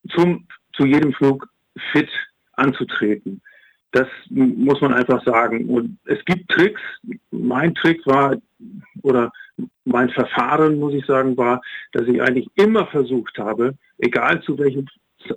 [0.10, 1.48] zum, zu jedem Flug
[1.92, 2.10] fit
[2.54, 3.42] anzutreten.
[3.92, 5.70] Das muss man einfach sagen.
[5.70, 6.82] Und es gibt Tricks.
[7.32, 8.36] Mein Trick war,
[9.02, 9.32] oder
[9.86, 11.62] mein Verfahren, muss ich sagen, war,
[11.94, 14.88] dass ich eigentlich immer versucht habe, egal zu welchem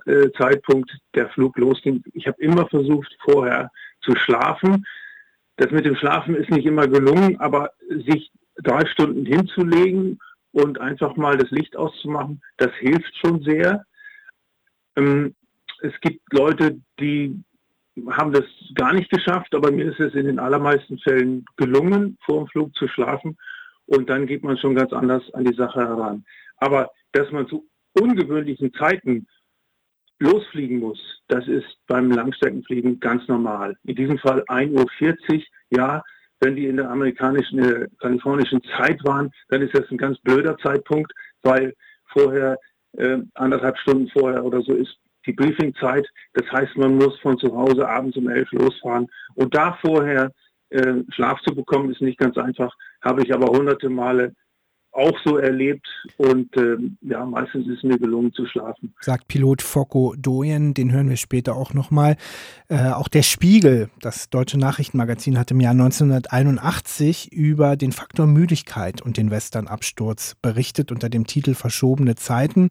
[0.05, 4.85] äh, Zeitpunkt der Flug losging, ich habe immer versucht, vorher zu schlafen.
[5.57, 10.19] Das mit dem Schlafen ist nicht immer gelungen, aber sich drei Stunden hinzulegen
[10.51, 13.85] und einfach mal das Licht auszumachen, das hilft schon sehr.
[14.95, 15.35] Ähm,
[15.81, 17.43] es gibt Leute, die
[18.09, 22.43] haben das gar nicht geschafft, aber mir ist es in den allermeisten Fällen gelungen, vor
[22.43, 23.37] dem Flug zu schlafen
[23.85, 26.23] und dann geht man schon ganz anders an die Sache heran.
[26.57, 29.27] Aber dass man zu ungewöhnlichen Zeiten
[30.19, 33.75] losfliegen muss, das ist beim Langstreckenfliegen ganz normal.
[33.83, 36.03] In diesem Fall 1.40 Uhr, ja,
[36.41, 40.57] wenn die in der amerikanischen, äh, kalifornischen Zeit waren, dann ist das ein ganz blöder
[40.57, 41.73] Zeitpunkt, weil
[42.07, 42.57] vorher,
[42.97, 46.07] äh, anderthalb Stunden vorher oder so ist die Briefingzeit.
[46.33, 49.07] Das heißt, man muss von zu Hause abends um elf losfahren.
[49.35, 50.31] Und da vorher
[50.69, 52.75] äh, Schlaf zu bekommen, ist nicht ganz einfach.
[53.01, 54.33] Habe ich aber hunderte Male
[54.93, 58.93] auch so erlebt und äh, ja, meistens ist mir gelungen zu schlafen.
[58.99, 62.17] Sagt Pilot Fokko Doyen, den hören wir später auch nochmal.
[62.67, 69.01] Äh, auch der Spiegel, das deutsche Nachrichtenmagazin, hat im Jahr 1981 über den Faktor Müdigkeit
[69.01, 72.69] und den Westernabsturz berichtet unter dem Titel Verschobene Zeiten.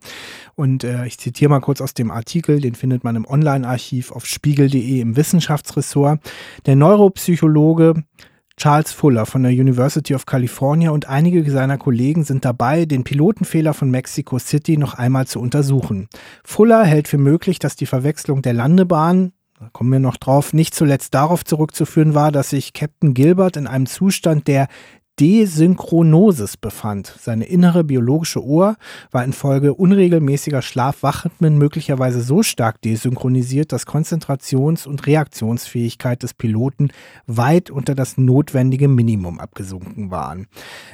[0.54, 4.26] Und äh, ich zitiere mal kurz aus dem Artikel, den findet man im Online-Archiv auf
[4.26, 6.20] spiegel.de im Wissenschaftsressort.
[6.66, 8.04] Der Neuropsychologe
[8.60, 13.72] Charles Fuller von der University of California und einige seiner Kollegen sind dabei, den Pilotenfehler
[13.72, 16.08] von Mexico City noch einmal zu untersuchen.
[16.44, 20.74] Fuller hält für möglich, dass die Verwechslung der Landebahn, da kommen wir noch drauf, nicht
[20.74, 24.68] zuletzt darauf zurückzuführen war, dass sich Captain Gilbert in einem Zustand der
[25.20, 27.14] Desynchronosis befand.
[27.20, 28.76] Seine innere biologische Uhr
[29.10, 36.88] war infolge unregelmäßiger Schlafwachmen möglicherweise so stark desynchronisiert, dass Konzentrations- und Reaktionsfähigkeit des Piloten
[37.26, 40.46] weit unter das notwendige Minimum abgesunken waren.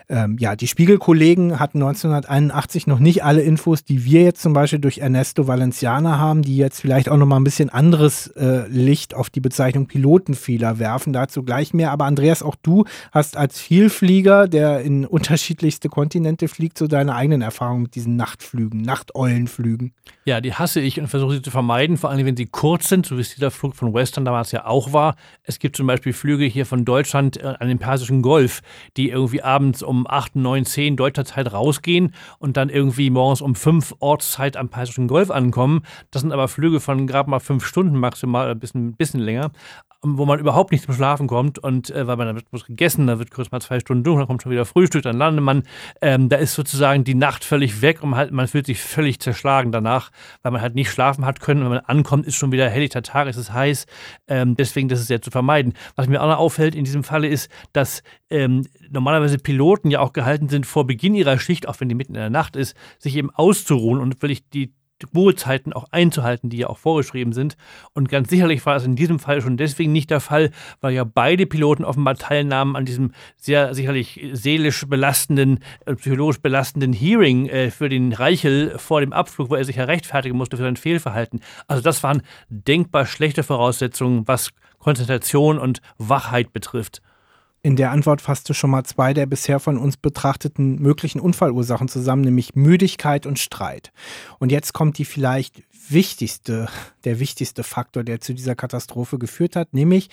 [0.08, 4.80] Ähm, ja, die Spiegelkollegen hatten 1981 noch nicht alle Infos, die wir jetzt zum Beispiel
[4.80, 9.14] durch Ernesto Valenciana haben, die jetzt vielleicht auch noch mal ein bisschen anderes äh, Licht
[9.14, 11.12] auf die Bezeichnung Pilotenfehler werfen.
[11.12, 11.92] Dazu gleich mehr.
[11.92, 17.16] Aber Andreas, auch du hast als Vielflieger Flieger, der in unterschiedlichste Kontinente fliegt, so deine
[17.16, 19.94] eigenen Erfahrungen mit diesen Nachtflügen, Nachteulenflügen?
[20.24, 23.04] Ja, die hasse ich und versuche sie zu vermeiden, vor allem wenn sie kurz sind,
[23.04, 25.16] so wie es dieser Flug von Western damals ja auch war.
[25.42, 28.60] Es gibt zum Beispiel Flüge hier von Deutschland äh, an den Persischen Golf,
[28.96, 33.56] die irgendwie abends um 8, 9, 10 deutscher Zeit rausgehen und dann irgendwie morgens um
[33.56, 35.82] 5 Ortszeit am Persischen Golf ankommen.
[36.12, 39.50] Das sind aber Flüge von gerade mal 5 Stunden maximal, ein bisschen, ein bisschen länger
[40.14, 43.18] wo man überhaupt nicht zum Schlafen kommt und äh, weil man dann wird gegessen, da
[43.18, 45.62] wird kurz mal zwei Stunden dunkel, dann kommt schon wieder Frühstück, dann landet man.
[46.00, 49.20] Ähm, da ist sozusagen die Nacht völlig weg und man, halt, man fühlt sich völlig
[49.20, 50.10] zerschlagen danach,
[50.42, 51.62] weil man halt nicht schlafen hat können.
[51.62, 53.86] Wenn man ankommt, ist schon wieder helllichter Tag, es ist heiß.
[54.28, 55.74] Ähm, deswegen, das ist sehr zu vermeiden.
[55.96, 60.12] Was mir auch noch auffällt in diesem Falle ist, dass ähm, normalerweise Piloten ja auch
[60.12, 63.16] gehalten sind, vor Beginn ihrer Schicht, auch wenn die mitten in der Nacht ist, sich
[63.16, 64.72] eben auszuruhen und wirklich die
[65.14, 67.56] Ruhezeiten auch einzuhalten, die ja auch vorgeschrieben sind.
[67.92, 71.04] Und ganz sicherlich war es in diesem Fall schon deswegen nicht der Fall, weil ja
[71.04, 77.70] beide Piloten offenbar teilnahmen an diesem sehr sicherlich seelisch belastenden, äh, psychologisch belastenden Hearing äh,
[77.70, 81.40] für den Reichel vor dem Abflug, wo er sich ja rechtfertigen musste für sein Fehlverhalten.
[81.66, 87.02] Also das waren denkbar schlechte Voraussetzungen, was Konzentration und Wachheit betrifft.
[87.66, 92.22] In der Antwort fasste schon mal zwei der bisher von uns betrachteten möglichen Unfallursachen zusammen,
[92.22, 93.90] nämlich Müdigkeit und Streit.
[94.38, 96.68] Und jetzt kommt die vielleicht wichtigste,
[97.02, 100.10] der wichtigste Faktor, der zu dieser Katastrophe geführt hat, nämlich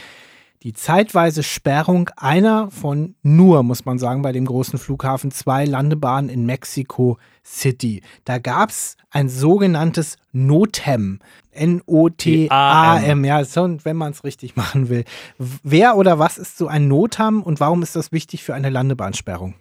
[0.64, 6.30] die zeitweise Sperrung einer von nur, muss man sagen, bei dem großen Flughafen zwei Landebahnen
[6.30, 8.02] in Mexico City.
[8.24, 11.20] Da gab es ein sogenanntes NOTAM.
[11.52, 15.04] N-O-T-A-M, ja, so, wenn man es richtig machen will.
[15.38, 19.56] Wer oder was ist so ein NOTAM und warum ist das wichtig für eine Landebahnsperrung?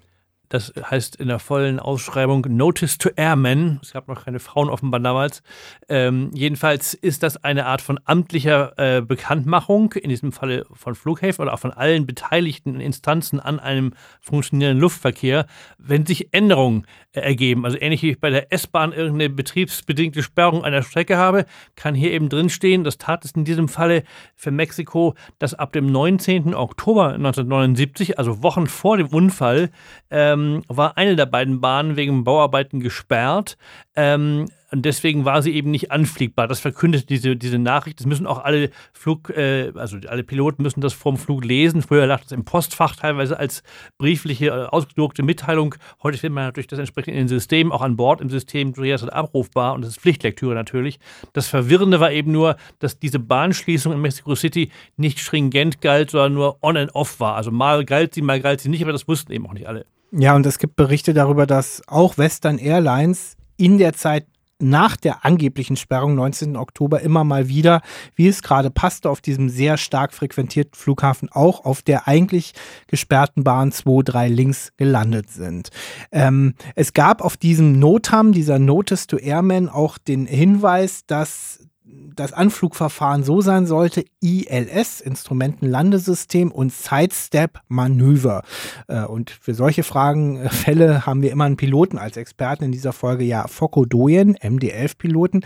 [0.53, 3.81] Das heißt in der vollen Ausschreibung Notice to Airmen.
[3.81, 5.43] Es gab noch keine Frauen offenbar damals.
[5.89, 11.43] Ähm, jedenfalls ist das eine Art von amtlicher äh, Bekanntmachung, in diesem Falle von Flughäfen
[11.43, 15.47] oder auch von allen beteiligten Instanzen an einem funktionierenden Luftverkehr,
[15.79, 17.65] wenn sich Änderungen äh, ergeben.
[17.65, 22.11] Also ähnlich wie ich bei der S-Bahn irgendeine betriebsbedingte Sperrung einer Strecke habe, kann hier
[22.13, 24.03] eben drinstehen, das tat es in diesem Falle
[24.35, 26.55] für Mexiko, dass ab dem 19.
[26.55, 29.71] Oktober 1979, also Wochen vor dem Unfall,
[30.11, 33.57] ähm, ähm, war eine der beiden Bahnen wegen Bauarbeiten gesperrt.
[33.95, 36.49] Ähm, und deswegen war sie eben nicht anfliegbar.
[36.49, 38.01] Das verkündet diese, diese Nachricht.
[38.01, 41.83] Das müssen auch alle Flug, äh, also alle Piloten müssen das vorm Flug lesen.
[41.83, 43.63] Früher lag das im Postfach teilweise als
[43.99, 45.75] briefliche, äh, ausgedruckte Mitteilung.
[46.03, 49.13] Heute findet man natürlich das entsprechend in den Systemen, auch an Bord im System jederzeit
[49.13, 50.99] abrufbar und das ist Pflichtlektüre natürlich.
[51.35, 56.33] Das Verwirrende war eben nur, dass diese Bahnschließung in Mexico City nicht stringent galt, sondern
[56.33, 57.37] nur on and off war.
[57.37, 59.85] Also mal galt sie, mal galt sie nicht, aber das wussten eben auch nicht alle.
[60.15, 64.27] Ja, und es gibt Berichte darüber, dass auch Western Airlines in der Zeit
[64.59, 66.57] nach der angeblichen Sperrung 19.
[66.57, 67.81] Oktober immer mal wieder,
[68.15, 72.53] wie es gerade passte, auf diesem sehr stark frequentierten Flughafen auch auf der eigentlich
[72.87, 75.71] gesperrten Bahn 23 links gelandet sind.
[76.13, 81.67] Ähm, es gab auf diesem Notam, dieser Notice to Airmen, auch den Hinweis, dass
[82.15, 88.43] das Anflugverfahren so sein sollte, ILS, Instrumentenlandesystem und Sidestep-Manöver.
[88.89, 92.73] Äh, und für solche Fragen, äh, Fälle haben wir immer einen Piloten als Experten in
[92.73, 95.45] dieser Folge, ja, Foko Doyen, MD-11-Piloten.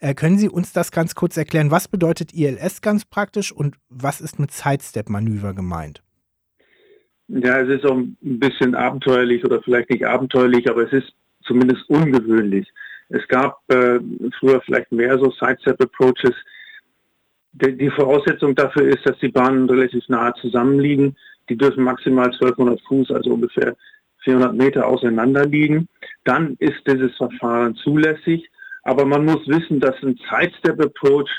[0.00, 1.70] Äh, können Sie uns das ganz kurz erklären?
[1.70, 6.02] Was bedeutet ILS ganz praktisch und was ist mit Sidestep-Manöver gemeint?
[7.28, 11.88] Ja, es ist auch ein bisschen abenteuerlich oder vielleicht nicht abenteuerlich, aber es ist zumindest
[11.88, 12.66] ungewöhnlich.
[13.08, 14.00] Es gab äh,
[14.38, 16.34] früher vielleicht mehr so Sidestep-Approaches.
[17.52, 21.16] Die, Voraussetzung dafür ist, dass die Bahnen relativ nahe zusammenliegen.
[21.48, 23.74] Die dürfen maximal 1200 Fuß, also ungefähr
[24.24, 25.88] 400 Meter auseinander liegen.
[26.24, 28.48] Dann ist dieses Verfahren zulässig.
[28.82, 31.30] Aber man muss wissen, dass ein Sidestep-Approach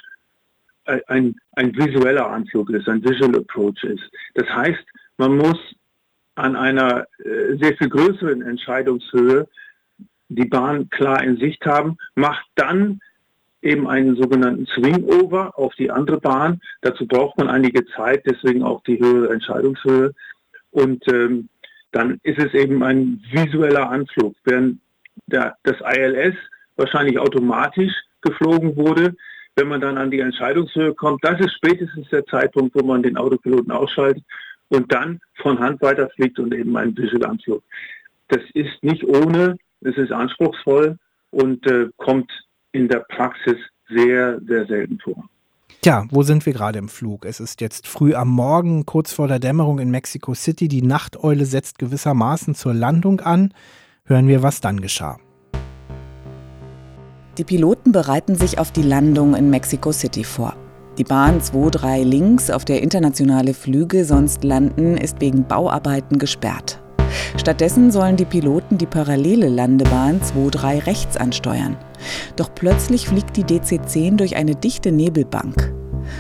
[1.08, 4.04] ein, ein visueller Anflug ist, ein Visual Approach ist.
[4.34, 4.84] Das heißt,
[5.18, 5.58] man muss
[6.36, 9.48] an einer äh, sehr viel größeren Entscheidungshöhe
[10.30, 13.02] die Bahn klar in Sicht haben, macht dann
[13.62, 16.62] eben einen sogenannten Swing-Over auf die andere Bahn.
[16.82, 20.14] Dazu braucht man einige Zeit, deswegen auch die höhere Entscheidungshöhe.
[20.72, 21.50] Und ähm,
[21.92, 24.36] dann ist es eben ein visueller Anflug.
[24.46, 24.80] Während
[25.26, 26.36] der, das ILS
[26.78, 29.16] wahrscheinlich automatisch geflogen wurde,
[29.56, 33.18] wenn man dann an die Entscheidungshöhe kommt, das ist spätestens der Zeitpunkt, wo man den
[33.18, 34.24] Autopiloten ausschaltet
[34.70, 37.64] und dann von Hand weiterfliegt und eben einen Visual Anflug.
[38.30, 40.98] Das ist nicht ohne es ist anspruchsvoll
[41.32, 42.32] und äh, kommt
[42.72, 43.58] in der Praxis
[43.90, 45.30] sehr, sehr selten vor.
[45.82, 47.26] Tja, wo sind wir gerade im Flug?
[47.26, 50.68] Es ist jetzt früh am Morgen, kurz vor der Dämmerung in Mexico City.
[50.68, 53.54] Die Nachteule setzt gewissermaßen zur Landung an.
[54.04, 55.18] Hören wir, was dann geschah.
[57.38, 60.56] Die Piloten bereiten sich auf die Landung in Mexico City vor.
[60.98, 66.82] Die Bahn 23 links, auf der internationale Flüge sonst landen, ist wegen Bauarbeiten gesperrt.
[67.38, 71.78] Stattdessen sollen die Piloten die parallele Landebahn 2-3 rechts ansteuern.
[72.36, 75.74] Doch plötzlich fliegt die DC-10 durch eine dichte Nebelbank.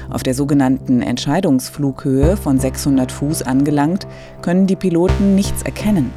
[0.10, 4.08] Auf der sogenannten Entscheidungsflughöhe von 600 Fuß angelangt,
[4.42, 6.12] können die Piloten nichts erkennen.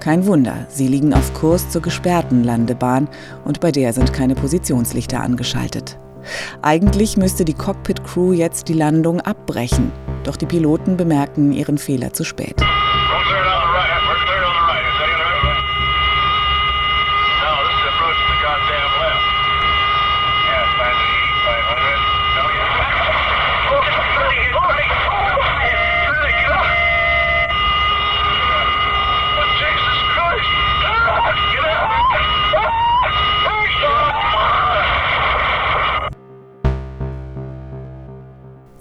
[0.00, 3.08] Kein Wunder, sie liegen auf Kurs zur gesperrten Landebahn
[3.44, 5.98] und bei der sind keine Positionslichter angeschaltet.
[6.62, 9.90] Eigentlich müsste die Cockpit-Crew jetzt die Landung abbrechen,
[10.24, 12.56] doch die Piloten bemerken ihren Fehler zu spät.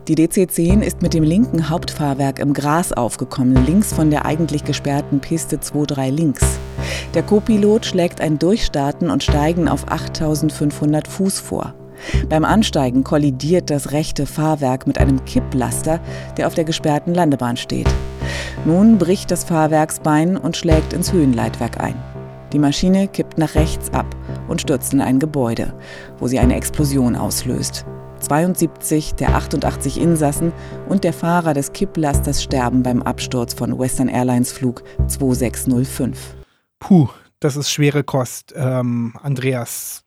[0.10, 5.20] Die DC-10 ist mit dem linken Hauptfahrwerk im Gras aufgekommen, links von der eigentlich gesperrten
[5.20, 6.42] Piste 2-3 links.
[7.14, 11.76] Der Co-Pilot schlägt ein Durchstarten und Steigen auf 8500 Fuß vor.
[12.28, 16.00] Beim Ansteigen kollidiert das rechte Fahrwerk mit einem Kipplaster,
[16.38, 17.88] der auf der gesperrten Landebahn steht.
[18.66, 21.94] Nun bricht das Fahrwerksbein und schlägt ins Höhenleitwerk ein.
[22.52, 24.08] Die Maschine kippt nach rechts ab
[24.48, 25.76] und stürzt in ein Gebäude,
[26.18, 27.86] wo sie eine Explosion auslöst.
[28.20, 30.52] 72 der 88 Insassen
[30.88, 36.36] und der Fahrer des Kipplasters sterben beim Absturz von Western Airlines Flug 2605.
[36.80, 37.10] Puh,
[37.40, 40.04] das ist schwere Kost, ähm, Andreas.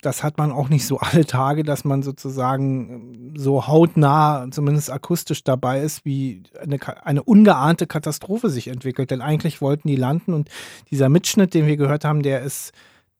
[0.00, 5.44] Das hat man auch nicht so alle Tage, dass man sozusagen so hautnah, zumindest akustisch
[5.44, 9.10] dabei ist, wie eine, eine ungeahnte Katastrophe sich entwickelt.
[9.10, 10.48] Denn eigentlich wollten die landen und
[10.90, 12.72] dieser Mitschnitt, den wir gehört haben, der ist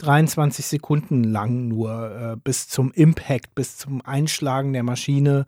[0.03, 5.46] 23 Sekunden lang nur äh, bis zum Impact, bis zum Einschlagen der Maschine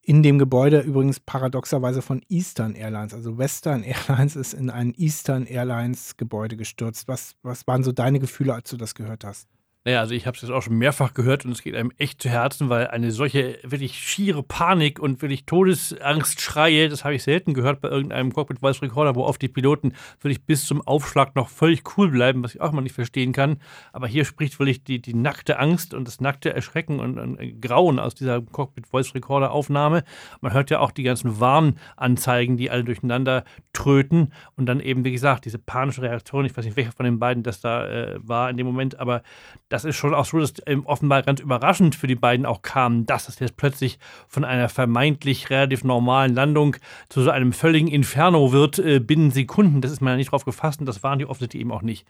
[0.00, 3.12] in dem Gebäude, übrigens paradoxerweise von Eastern Airlines.
[3.12, 7.08] Also Western Airlines ist in ein Eastern Airlines Gebäude gestürzt.
[7.08, 9.46] Was, was waren so deine Gefühle, als du das gehört hast?
[9.86, 12.20] Naja, also ich habe es jetzt auch schon mehrfach gehört und es geht einem echt
[12.20, 17.54] zu Herzen, weil eine solche wirklich schiere Panik und wirklich Todesangstschreie, das habe ich selten
[17.54, 21.48] gehört bei irgendeinem Cockpit Voice Recorder, wo oft die Piloten wirklich bis zum Aufschlag noch
[21.48, 23.56] völlig cool bleiben, was ich auch mal nicht verstehen kann.
[23.94, 27.98] Aber hier spricht wirklich die, die nackte Angst und das nackte Erschrecken und, und Grauen
[27.98, 30.04] aus dieser Cockpit Voice Recorder Aufnahme.
[30.42, 35.12] Man hört ja auch die ganzen Warnanzeigen, die alle durcheinander tröten und dann eben, wie
[35.12, 36.44] gesagt, diese panische Reaktion.
[36.44, 39.22] Ich weiß nicht, welcher von den beiden das da äh, war in dem Moment, aber
[39.70, 40.54] das ist schon auch so, dass
[40.84, 43.98] offenbar ganz überraschend für die beiden auch kam, dass es jetzt plötzlich
[44.28, 46.76] von einer vermeintlich relativ normalen Landung
[47.08, 49.80] zu so einem völligen Inferno wird äh, binnen Sekunden.
[49.80, 52.04] Das ist man ja nicht drauf gefasst und das waren die offensichtlich eben auch nicht.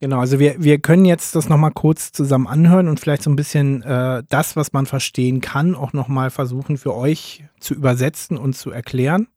[0.00, 3.36] Genau, also wir, wir können jetzt das nochmal kurz zusammen anhören und vielleicht so ein
[3.36, 8.54] bisschen äh, das, was man verstehen kann, auch nochmal versuchen für euch zu übersetzen und
[8.54, 9.28] zu erklären.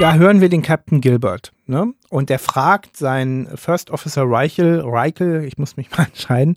[0.00, 1.52] Da hören wir den Captain Gilbert.
[1.66, 1.92] Ne?
[2.08, 6.54] Und der fragt seinen First Officer Reichel, Reichel, ich muss mich mal entscheiden,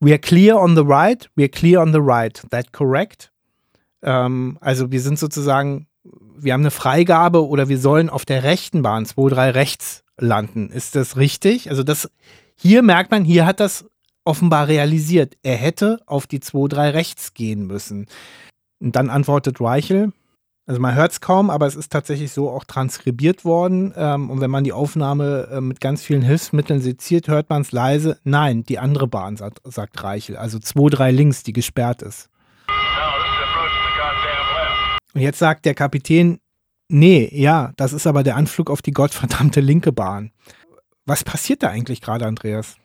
[0.00, 2.42] we are clear on the right, we are clear on the right.
[2.50, 3.30] That correct?
[4.02, 5.86] Ähm, also wir sind sozusagen,
[6.36, 10.70] wir haben eine Freigabe oder wir sollen auf der rechten Bahn 2-3 rechts landen.
[10.70, 11.68] Ist das richtig?
[11.68, 12.10] Also das,
[12.56, 13.84] hier merkt man, hier hat das
[14.24, 15.36] offenbar realisiert.
[15.42, 18.06] Er hätte auf die 2-3 rechts gehen müssen.
[18.80, 20.12] Und dann antwortet Reichel,
[20.66, 23.92] also man hört es kaum, aber es ist tatsächlich so auch transkribiert worden.
[23.96, 27.72] Ähm, und wenn man die Aufnahme äh, mit ganz vielen Hilfsmitteln seziert, hört man es
[27.72, 28.18] leise.
[28.22, 30.36] Nein, die andere Bahn, sagt, sagt Reichel.
[30.36, 32.28] Also 2-3 links, die gesperrt ist.
[35.14, 36.38] Und jetzt sagt der Kapitän,
[36.88, 40.30] nee, ja, das ist aber der Anflug auf die gottverdammte linke Bahn.
[41.04, 42.76] Was passiert da eigentlich gerade, Andreas?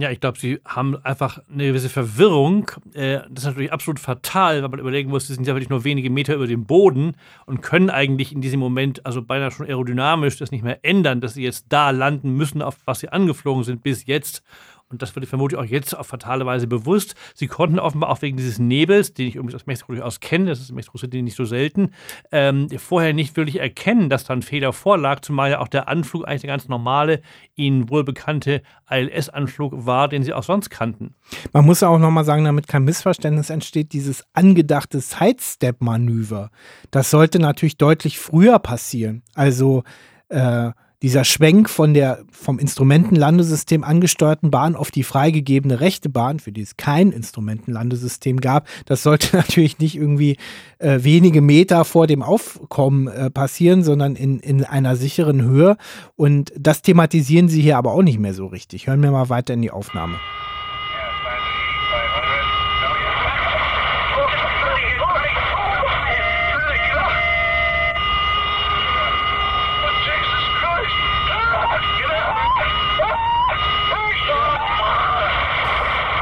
[0.00, 2.70] Ja, ich glaube, sie haben einfach eine gewisse Verwirrung.
[2.94, 5.84] Äh, das ist natürlich absolut fatal, weil man überlegen muss, sie sind ja wirklich nur
[5.84, 7.12] wenige Meter über dem Boden
[7.46, 11.34] und können eigentlich in diesem Moment, also beinahe schon aerodynamisch, das nicht mehr ändern, dass
[11.34, 14.42] sie jetzt da landen müssen, auf was sie angeflogen sind bis jetzt
[14.90, 17.14] und das wird vermutlich auch jetzt auf fatale Weise bewusst.
[17.34, 20.60] Sie konnten offenbar auch wegen dieses Nebels, den ich irgendwie aus Mexiko durchaus kenne, das
[20.60, 21.90] ist in Mexiko City nicht so selten,
[22.30, 26.26] ähm, vorher nicht wirklich erkennen, dass da ein Fehler vorlag, zumal ja auch der Anflug
[26.26, 27.22] eigentlich der ganz normale,
[27.56, 31.14] ihnen wohlbekannte ILS-Anflug war, den sie auch sonst kannten.
[31.52, 36.50] Man muss ja auch nochmal sagen, damit kein Missverständnis entsteht, dieses angedachte Sidestep-Manöver,
[36.90, 39.22] das sollte natürlich deutlich früher passieren.
[39.34, 39.82] Also
[40.28, 40.70] äh,
[41.02, 46.62] dieser Schwenk von der vom Instrumentenlandesystem angesteuerten Bahn auf die freigegebene rechte Bahn, für die
[46.62, 50.36] es kein Instrumentenlandesystem gab, das sollte natürlich nicht irgendwie
[50.78, 55.76] äh, wenige Meter vor dem Aufkommen äh, passieren, sondern in, in einer sicheren Höhe.
[56.16, 58.86] Und das thematisieren sie hier aber auch nicht mehr so richtig.
[58.86, 60.18] Hören wir mal weiter in die Aufnahme.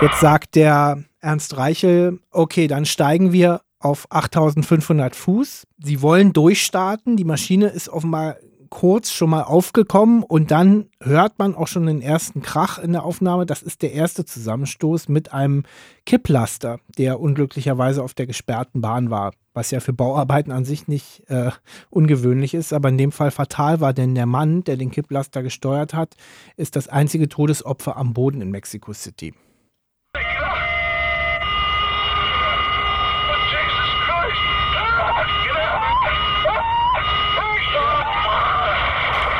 [0.02, 5.64] Jetzt sagt der Ernst Reichel, okay, dann steigen wir auf 8500 Fuß.
[5.78, 7.16] Sie wollen durchstarten.
[7.16, 8.34] Die Maschine ist offenbar
[8.68, 13.04] kurz schon mal aufgekommen und dann hört man auch schon den ersten Krach in der
[13.04, 13.46] Aufnahme.
[13.46, 15.62] Das ist der erste Zusammenstoß mit einem
[16.04, 21.22] Kipplaster, der unglücklicherweise auf der gesperrten Bahn war, was ja für Bauarbeiten an sich nicht
[21.30, 21.52] äh,
[21.90, 25.94] ungewöhnlich ist, aber in dem Fall fatal war, denn der Mann, der den Kipplaster gesteuert
[25.94, 26.16] hat,
[26.56, 29.32] ist das einzige Todesopfer am Boden in Mexico City.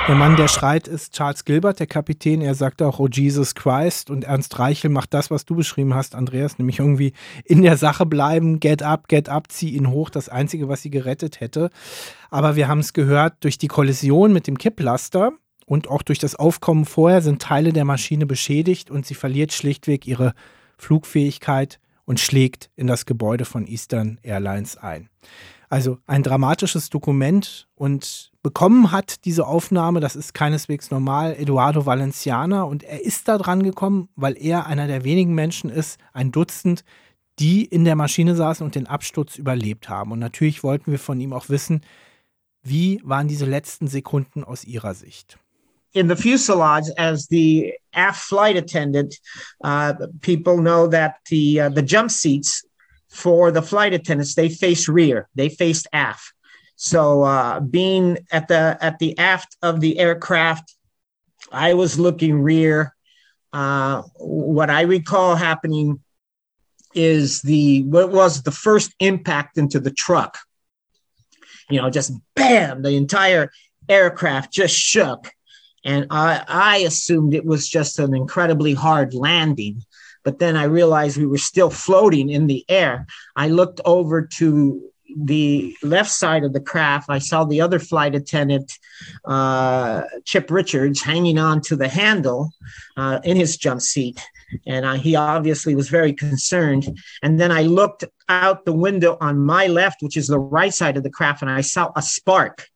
[0.09, 2.41] Der Mann, der schreit, ist Charles Gilbert, der Kapitän.
[2.43, 4.11] Er sagt auch, oh Jesus Christ.
[4.11, 7.13] Und Ernst Reichel macht das, was du beschrieben hast, Andreas, nämlich irgendwie
[7.45, 10.11] in der Sache bleiben, get up, get up, zieh ihn hoch.
[10.11, 11.71] Das Einzige, was sie gerettet hätte.
[12.31, 15.33] Aber wir haben es gehört, durch die Kollision mit dem Kipplaster
[15.67, 20.09] und auch durch das Aufkommen vorher sind Teile der Maschine beschädigt und sie verliert schlichtweg
[20.09, 20.35] ihre
[20.79, 25.11] Flugfähigkeit und schlägt in das Gebäude von Eastern Airlines ein.
[25.69, 32.63] Also ein dramatisches Dokument und bekommen hat diese Aufnahme, das ist keineswegs normal, Eduardo Valenciana
[32.63, 36.85] und er ist da dran gekommen, weil er einer der wenigen Menschen ist, ein Dutzend,
[37.39, 40.13] die in der Maschine saßen und den Absturz überlebt haben.
[40.13, 41.83] Und natürlich wollten wir von ihm auch wissen,
[42.63, 45.39] wie waren diese letzten Sekunden aus Ihrer Sicht?
[45.95, 49.19] in the fuselage as the aft flight attendant,
[49.63, 52.65] uh, people know that the uh, the jump seats
[53.09, 56.33] for the flight attendants they face rear, they faced aft.
[56.83, 60.75] So uh, being at the at the aft of the aircraft,
[61.53, 62.97] I was looking rear.
[63.53, 66.01] Uh, what I recall happening
[66.93, 70.39] is the what was the first impact into the truck.
[71.71, 73.53] You know, just bam, the entire
[73.89, 75.31] aircraft just shook
[75.85, 79.85] and I, I assumed it was just an incredibly hard landing.
[80.25, 83.07] But then I realized we were still floating in the air.
[83.35, 87.07] I looked over to the left side of the craft.
[87.09, 88.73] I saw the other flight attendant,
[89.25, 92.51] uh, Chip Richards, hanging on to the handle
[92.97, 94.21] uh, in his jump seat.
[94.67, 96.99] And he obviously was very concerned.
[97.23, 100.97] And then I looked out the window on my left, which is the right side
[100.97, 102.67] of the craft, and I saw a spark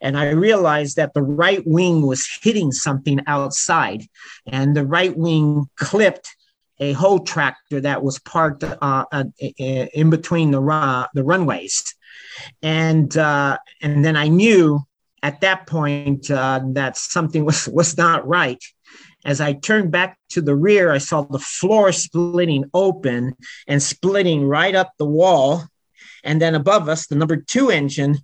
[0.00, 4.04] and I realized that the right wing was hitting something outside,
[4.46, 6.36] and the right wing clipped
[6.80, 11.94] a whole tractor that was parked uh, uh, in between the the runways,
[12.62, 14.80] and uh, and then I knew
[15.22, 18.62] at that point uh, that something was was not right.
[19.24, 23.34] As I turned back to the rear, I saw the floor splitting open
[23.66, 25.64] and splitting right up the wall.
[26.24, 28.18] And then above us, the number two engine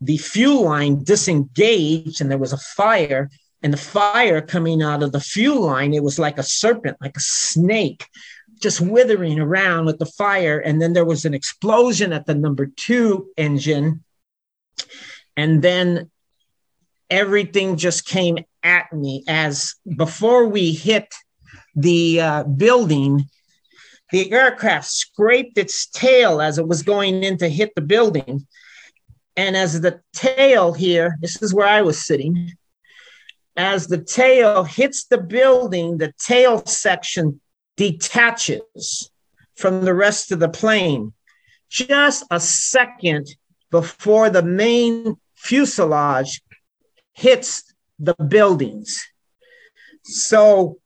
[0.00, 3.30] the fuel line disengaged and there was a fire
[3.62, 7.16] and the fire coming out of the fuel line it was like a serpent like
[7.16, 8.06] a snake
[8.60, 10.58] just withering around with the fire.
[10.58, 14.04] And then there was an explosion at the number 2 engine.
[15.36, 16.10] And then
[17.08, 21.12] everything just came at me as before we hit
[21.74, 23.24] the uh, building
[24.12, 28.44] the aircraft scraped its tail as it was going in to hit the building.
[29.36, 32.52] And as the tail here, this is where I was sitting,
[33.56, 37.40] as the tail hits the building, the tail section
[37.76, 39.10] detaches
[39.56, 41.12] from the rest of the plane
[41.70, 43.26] just a second
[43.70, 46.42] before the main fuselage
[47.14, 49.00] hits the buildings.
[50.04, 50.78] So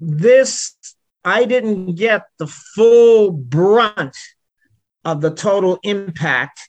[0.00, 0.76] this,
[1.24, 4.16] I didn't get the full brunt
[5.04, 6.60] of the total impact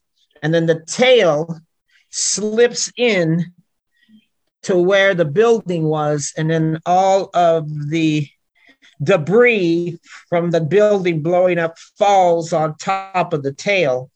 [0.41, 1.59] and then the tail
[2.09, 3.53] slips in
[4.65, 8.27] to where the building was, and then all of the
[9.03, 9.99] debris
[10.29, 14.09] from the building blowing up falls on top of the tail,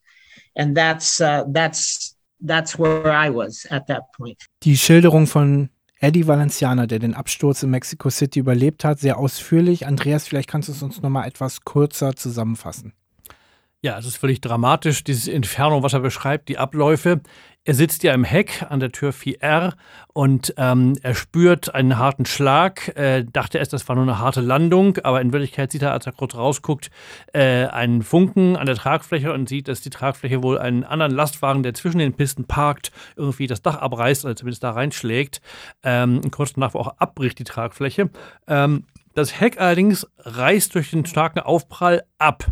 [0.55, 4.37] and that's uh, that's that's where I was at that point.
[4.63, 5.69] Die Schilderung von
[6.01, 9.85] Eddie Valenciana, der den Absturz in Mexico City überlebt hat, sehr ausführlich.
[9.85, 12.93] Andreas, vielleicht kannst du es uns noch mal etwas kürzer zusammenfassen.
[13.81, 17.21] Ja, es ist völlig dramatisch, dieses Inferno, was er beschreibt, die Abläufe.
[17.69, 19.73] Er sitzt ja im Heck an der Tür 4R
[20.13, 22.97] und ähm, er spürt einen harten Schlag.
[22.97, 26.07] Äh, dachte erst, das war nur eine harte Landung, aber in Wirklichkeit sieht er, als
[26.07, 26.89] er kurz rausguckt,
[27.31, 31.61] äh, einen Funken an der Tragfläche und sieht, dass die Tragfläche wohl einen anderen Lastwagen,
[31.61, 35.39] der zwischen den Pisten parkt, irgendwie das Dach abreißt oder zumindest da reinschlägt.
[35.83, 38.09] Ähm, kurz danach auch abbricht die Tragfläche.
[38.47, 42.45] Ähm, das Heck allerdings reißt durch den starken Aufprall ab.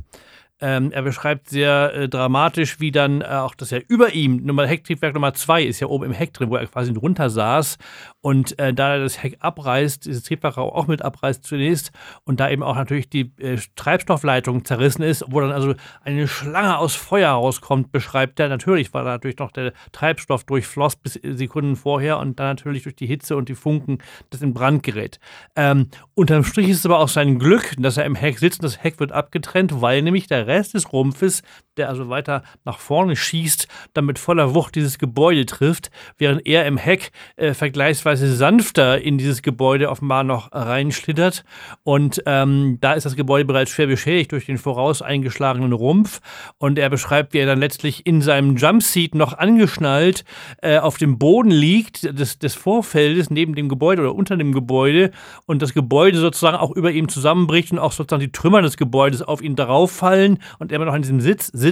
[0.60, 4.66] Ähm, er beschreibt sehr äh, dramatisch, wie dann äh, auch das ja über ihm, Nummer
[4.66, 7.78] Hecktriebwerk Nummer 2 ist ja oben im Heck drin, wo er quasi drunter saß.
[8.22, 11.92] Und äh, da er das Heck abreißt, dieses Triebwerk auch mit abreißt zunächst
[12.24, 16.78] und da eben auch natürlich die äh, Treibstoffleitung zerrissen ist, wo dann also eine Schlange
[16.80, 18.50] aus Feuer rauskommt, beschreibt er.
[18.50, 22.96] Natürlich war da natürlich noch der Treibstoff durchfloss bis Sekunden vorher und dann natürlich durch
[22.96, 24.00] die Hitze und die Funken
[24.32, 25.20] das in Brand gerät.
[25.56, 28.66] Ähm, unterm Strich ist es aber auch sein Glück, dass er im Heck sitzt und
[28.66, 31.42] das Heck wird abgetrennt, weil nämlich der Rest des Rumpfes,
[31.78, 36.66] der also weiter nach vorne schießt, dann mit voller Wucht dieses Gebäude trifft, während er
[36.66, 41.44] im Heck äh, vergleichsweise sanfter in dieses Gebäude offenbar noch reinschlittert.
[41.84, 46.22] Und ähm, da ist das Gebäude bereits schwer beschädigt durch den voraus eingeschlagenen Rumpf.
[46.58, 50.26] Und er beschreibt, wie er dann letztlich in seinem Jumpseat noch angeschnallt
[50.62, 55.12] äh, auf dem Boden liegt, des, des Vorfeldes, neben dem Gebäude oder unter dem Gebäude
[55.46, 59.22] und das Gebäude sozusagen auch über ihm zusammenbricht und auch sozusagen die Trümmer des Gebäudes
[59.22, 61.67] auf ihn darauf fallen und er noch in diesem Sitz sitzt.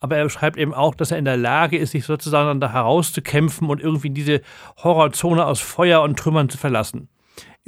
[0.00, 3.68] Aber er beschreibt eben auch, dass er in der Lage ist, sich sozusagen da herauszukämpfen
[3.68, 4.40] und irgendwie diese
[4.82, 7.08] Horrorzone aus Feuer und Trümmern zu verlassen.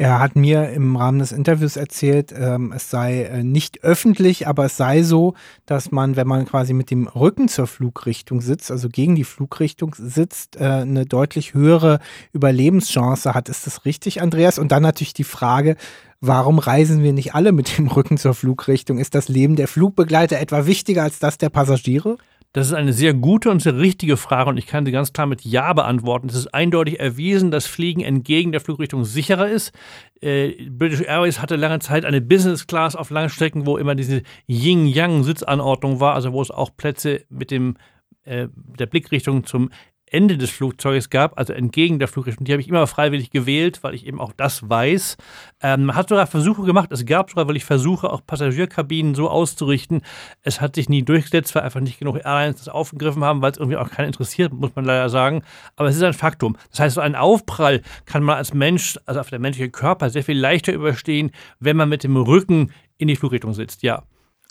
[0.01, 4.65] Er hat mir im Rahmen des Interviews erzählt, ähm, es sei äh, nicht öffentlich, aber
[4.65, 5.35] es sei so,
[5.67, 9.95] dass man, wenn man quasi mit dem Rücken zur Flugrichtung sitzt, also gegen die Flugrichtung
[9.99, 11.99] sitzt, äh, eine deutlich höhere
[12.33, 13.51] Überlebenschance hat.
[13.51, 14.59] Ist das richtig, Andreas?
[14.59, 15.77] Und dann natürlich die Frage,
[16.23, 18.97] warum reisen wir nicht alle mit dem Rücken zur Flugrichtung?
[18.97, 22.17] Ist das Leben der Flugbegleiter etwa wichtiger als das der Passagiere?
[22.53, 25.29] Das ist eine sehr gute und sehr richtige Frage und ich kann sie ganz klar
[25.29, 26.29] mit Ja beantworten.
[26.29, 29.73] Es ist eindeutig erwiesen, dass Fliegen entgegen der Flugrichtung sicherer ist.
[30.21, 34.23] Äh, British Airways hatte lange Zeit eine Business Class auf langen Strecken, wo immer diese
[34.49, 37.77] Yin-Yang-Sitzanordnung war, also wo es auch Plätze mit dem
[38.25, 39.71] äh, der Blickrichtung zum
[40.11, 42.45] Ende des Flugzeuges gab, also entgegen der Flugrichtung.
[42.45, 45.17] Die habe ich immer freiwillig gewählt, weil ich eben auch das weiß.
[45.63, 50.03] Ähm, man hat sogar Versuche gemacht, es gab sogar wirklich Versuche, auch Passagierkabinen so auszurichten.
[50.43, 53.59] Es hat sich nie durchgesetzt, weil einfach nicht genug Airlines das aufgegriffen haben, weil es
[53.59, 55.43] irgendwie auch keinen interessiert, muss man leider sagen.
[55.77, 56.57] Aber es ist ein Faktum.
[56.71, 60.25] Das heißt, so einen Aufprall kann man als Mensch, also auf der menschliche Körper, sehr
[60.25, 61.31] viel leichter überstehen,
[61.61, 64.03] wenn man mit dem Rücken in die Flugrichtung sitzt, ja.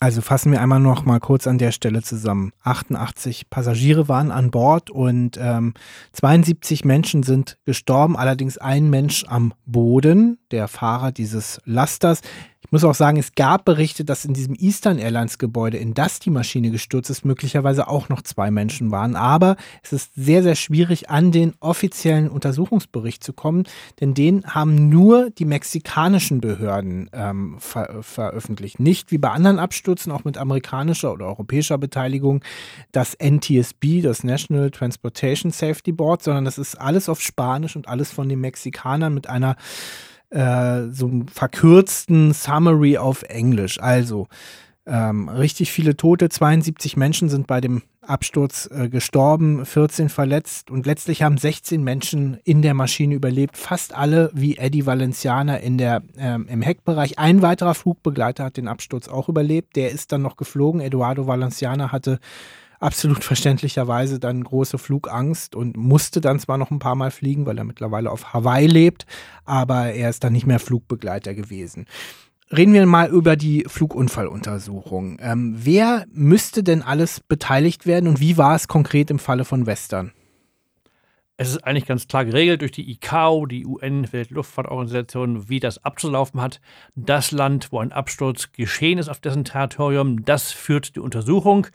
[0.01, 2.53] Also fassen wir einmal noch mal kurz an der Stelle zusammen.
[2.63, 5.73] 88 Passagiere waren an Bord und ähm,
[6.13, 12.21] 72 Menschen sind gestorben, allerdings ein Mensch am Boden, der Fahrer dieses Lasters.
[12.69, 16.19] Ich muss auch sagen, es gab Berichte, dass in diesem Eastern Airlines Gebäude, in das
[16.19, 19.15] die Maschine gestürzt ist, möglicherweise auch noch zwei Menschen waren.
[19.15, 23.63] Aber es ist sehr, sehr schwierig, an den offiziellen Untersuchungsbericht zu kommen,
[24.01, 28.79] denn den haben nur die mexikanischen Behörden ähm, ver veröffentlicht.
[28.79, 32.43] Nicht wie bei anderen Abstürzen, auch mit amerikanischer oder europäischer Beteiligung,
[32.91, 38.11] das NTSB, das National Transportation Safety Board, sondern das ist alles auf Spanisch und alles
[38.11, 39.55] von den Mexikanern mit einer
[40.29, 43.81] äh, so einem verkürzten Summary auf Englisch.
[43.81, 44.27] Also
[44.85, 50.87] ähm, richtig viele Tote, 72 Menschen sind bei dem Absturz äh, gestorben, 14 verletzt und
[50.87, 56.01] letztlich haben 16 Menschen in der Maschine überlebt, fast alle wie Eddie Valenciana in der,
[56.17, 57.19] ähm, im Heckbereich.
[57.19, 60.81] Ein weiterer Flugbegleiter hat den Absturz auch überlebt, der ist dann noch geflogen.
[60.81, 62.19] Eduardo Valenciana hatte
[62.79, 67.57] absolut verständlicherweise dann große Flugangst und musste dann zwar noch ein paar Mal fliegen, weil
[67.57, 69.05] er mittlerweile auf Hawaii lebt,
[69.45, 71.85] aber er ist dann nicht mehr Flugbegleiter gewesen.
[72.51, 75.17] Reden wir mal über die Flugunfalluntersuchung.
[75.21, 79.67] Ähm, wer müsste denn alles beteiligt werden und wie war es konkret im Falle von
[79.67, 80.13] Western?
[81.41, 86.59] Es ist eigentlich ganz klar geregelt durch die ICAO, die UN-Weltluftfahrtorganisation, wie das abzulaufen hat.
[86.95, 91.67] Das Land, wo ein Absturz geschehen ist auf dessen Territorium, das führt die Untersuchung.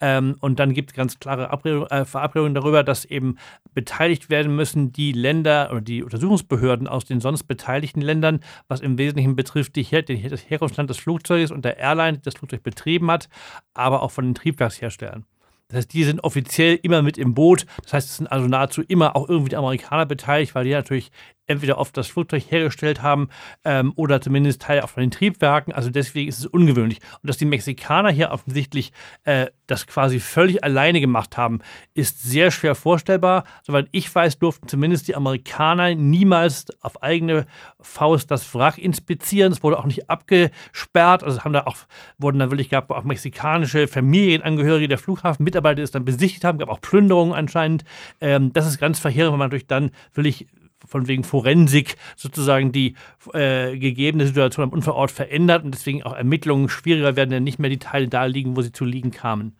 [0.00, 3.36] Ähm, und dann gibt es ganz klare äh, Verabredungen darüber, dass eben
[3.74, 8.98] beteiligt werden müssen die Länder oder die Untersuchungsbehörden aus den sonst beteiligten Ländern, was im
[8.98, 9.86] Wesentlichen betrifft die,
[10.28, 13.28] das Herkunftsland des Flugzeuges und der Airline, die das Flugzeug betrieben hat,
[13.72, 15.26] aber auch von den Triebwerksherstellern.
[15.68, 17.66] Das heißt, die sind offiziell immer mit im Boot.
[17.82, 21.10] Das heißt, es sind also nahezu immer auch irgendwie die Amerikaner beteiligt, weil die natürlich
[21.46, 23.28] entweder oft das Flugzeug hergestellt haben
[23.64, 25.72] ähm, oder zumindest Teil auch von den Triebwerken.
[25.72, 27.00] Also deswegen ist es ungewöhnlich.
[27.22, 28.92] Und dass die Mexikaner hier offensichtlich
[29.24, 31.60] äh, das quasi völlig alleine gemacht haben,
[31.94, 33.44] ist sehr schwer vorstellbar.
[33.62, 37.46] Soweit ich weiß, durften zumindest die Amerikaner niemals auf eigene
[37.80, 39.52] Faust das Wrack inspizieren.
[39.52, 41.24] Es wurde auch nicht abgesperrt.
[41.24, 41.76] Also haben da auch,
[42.18, 46.68] wurden dann wirklich, gab auch mexikanische Familienangehörige der Flughafenmitarbeiter, die es dann besichtigt haben, gab
[46.68, 47.84] auch Plünderungen anscheinend.
[48.20, 50.46] Ähm, das ist ganz verheerend, wenn man natürlich dann wirklich
[50.92, 52.94] von wegen Forensik sozusagen die
[53.32, 57.70] äh, gegebene Situation am Unfallort verändert und deswegen auch Ermittlungen schwieriger werden, denn nicht mehr
[57.70, 59.56] die Teile da liegen, wo sie zu liegen kamen.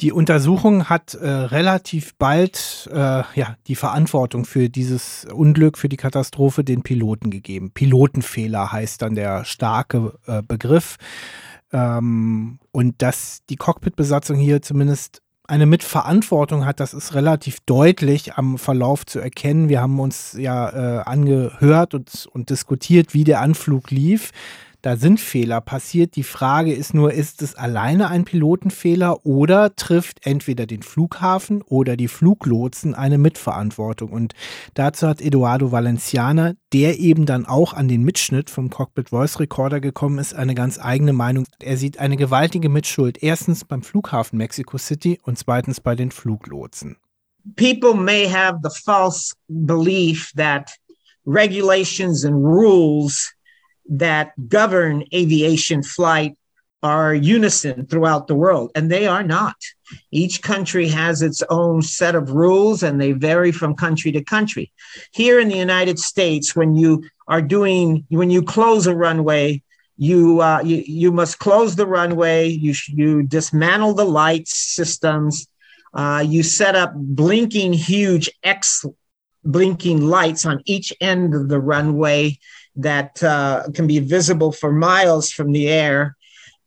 [0.00, 5.96] Die Untersuchung hat äh, relativ bald äh, ja, die Verantwortung für dieses Unglück, für die
[5.96, 7.70] Katastrophe den Piloten gegeben.
[7.70, 10.96] Pilotenfehler heißt dann der starke äh, Begriff.
[11.72, 18.58] Ähm, und dass die Cockpitbesatzung hier zumindest eine Mitverantwortung hat, das ist relativ deutlich am
[18.58, 19.68] Verlauf zu erkennen.
[19.68, 24.32] Wir haben uns ja äh, angehört und, und diskutiert, wie der Anflug lief.
[24.82, 26.16] Da sind Fehler passiert.
[26.16, 31.96] Die Frage ist nur, ist es alleine ein Pilotenfehler oder trifft entweder den Flughafen oder
[31.96, 34.10] die Fluglotsen eine Mitverantwortung?
[34.10, 34.34] Und
[34.74, 39.80] dazu hat Eduardo Valenciana, der eben dann auch an den Mitschnitt vom Cockpit Voice Recorder
[39.80, 41.46] gekommen ist, eine ganz eigene Meinung.
[41.60, 43.22] Er sieht eine gewaltige Mitschuld.
[43.22, 46.96] Erstens beim Flughafen Mexico City und zweitens bei den Fluglotsen.
[47.54, 50.70] People may have the false belief that
[51.24, 53.35] regulations and rules
[53.88, 56.36] that govern aviation flight
[56.82, 59.56] are unison throughout the world, and they are not.
[60.10, 64.72] Each country has its own set of rules and they vary from country to country.
[65.12, 69.62] Here in the United States, when you are doing, when you close a runway,
[69.96, 75.48] you, uh, you, you must close the runway, you, you dismantle the light systems,
[75.94, 78.84] uh, you set up blinking huge X
[79.46, 82.36] blinking lights on each end of the runway
[82.76, 86.16] that uh, can be visible for miles from the air.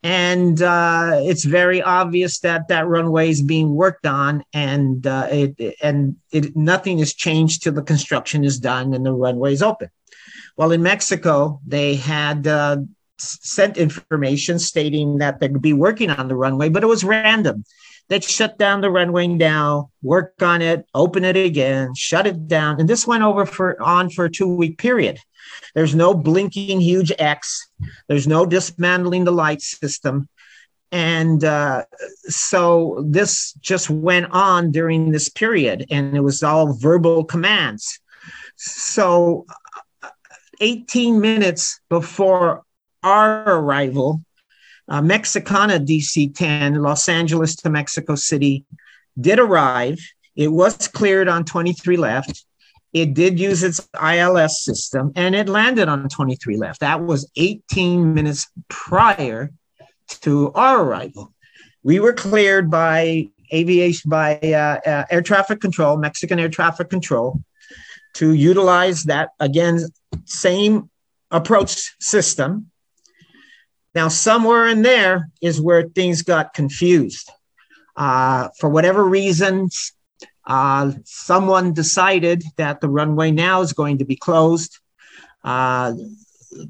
[0.02, 5.76] And uh, it's very obvious that that runway is being worked on, and uh, it,
[5.82, 9.90] and it, nothing has changed till the construction is done and the runway is open.
[10.56, 12.78] Well, in Mexico, they had uh,
[13.18, 17.64] sent information stating that they'd be working on the runway, but it was random
[18.10, 22.78] they'd shut down the runway now, work on it, open it again, shut it down.
[22.78, 25.18] And this went over for on for a two week period.
[25.74, 27.68] There's no blinking huge X.
[28.08, 30.28] There's no dismantling the light system.
[30.92, 31.84] And uh,
[32.28, 38.00] so this just went on during this period, and it was all verbal commands.
[38.56, 39.46] So,
[40.02, 40.08] uh,
[40.60, 42.64] 18 minutes before
[43.02, 44.20] our arrival,
[44.88, 48.64] uh, Mexicana DC 10, Los Angeles to Mexico City,
[49.18, 49.98] did arrive.
[50.34, 52.44] It was cleared on 23 left.
[52.92, 56.80] It did use its ILS system and it landed on 23 left.
[56.80, 59.50] That was 18 minutes prior
[60.22, 61.32] to our arrival.
[61.82, 67.40] We were cleared by aviation, by uh, uh, air traffic control, Mexican air traffic control,
[68.14, 69.80] to utilize that again,
[70.24, 70.90] same
[71.30, 72.70] approach system
[73.94, 77.30] now, somewhere in there is where things got confused.
[77.96, 79.92] Uh, for whatever reasons,
[80.50, 84.80] uh, someone decided that the runway now is going to be closed.
[85.44, 85.92] Uh,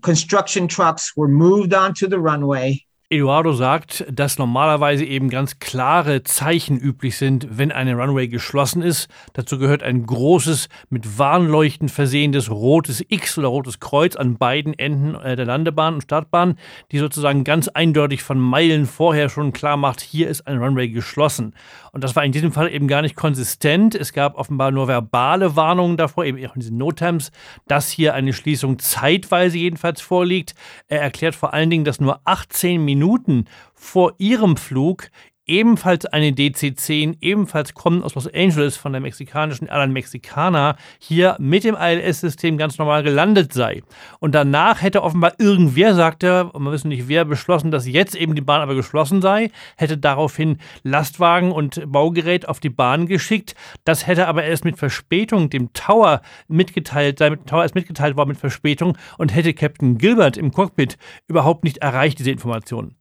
[0.02, 2.84] construction trucks were moved onto the runway.
[3.12, 9.08] Eduardo sagt, dass normalerweise eben ganz klare Zeichen üblich sind, wenn eine Runway geschlossen ist.
[9.32, 15.16] Dazu gehört ein großes, mit Warnleuchten versehendes rotes X oder rotes Kreuz an beiden Enden
[15.16, 16.56] äh, der Landebahn und Startbahn,
[16.92, 21.56] die sozusagen ganz eindeutig von Meilen vorher schon klar macht, hier ist eine Runway geschlossen.
[21.90, 23.96] Und das war in diesem Fall eben gar nicht konsistent.
[23.96, 27.32] Es gab offenbar nur verbale Warnungen davor, eben auch in diesen Notems,
[27.66, 30.54] dass hier eine Schließung zeitweise jedenfalls vorliegt.
[30.86, 35.10] Er erklärt vor allen Dingen, dass nur 18 Minuten Minuten vor ihrem Flug
[35.46, 41.64] ebenfalls eine DC-10, ebenfalls kommen aus Los Angeles von der mexikanischen Airline Mexicana, hier mit
[41.64, 43.82] dem ILS-System ganz normal gelandet sei.
[44.20, 48.14] Und danach hätte offenbar irgendwer, sagt er, und wir wissen nicht wer, beschlossen, dass jetzt
[48.14, 53.54] eben die Bahn aber geschlossen sei, hätte daraufhin Lastwagen und Baugerät auf die Bahn geschickt.
[53.84, 58.16] Das hätte aber erst mit Verspätung dem Tower mitgeteilt, sei mit dem Tower erst mitgeteilt
[58.16, 62.99] worden mit Verspätung und hätte Captain Gilbert im Cockpit überhaupt nicht erreicht, diese Informationen.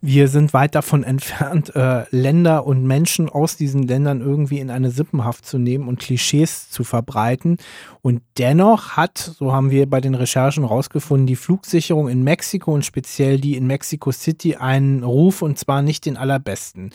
[0.00, 4.90] Wir sind weit davon entfernt, äh, Länder und Menschen aus diesen Ländern irgendwie in eine
[4.90, 7.56] Sippenhaft zu nehmen und Klischees zu verbreiten.
[8.00, 12.84] Und dennoch hat, so haben wir bei den Recherchen rausgefunden, die Flugsicherung in Mexiko und
[12.84, 16.90] speziell die in Mexico City einen Ruf und zwar nicht den allerbesten.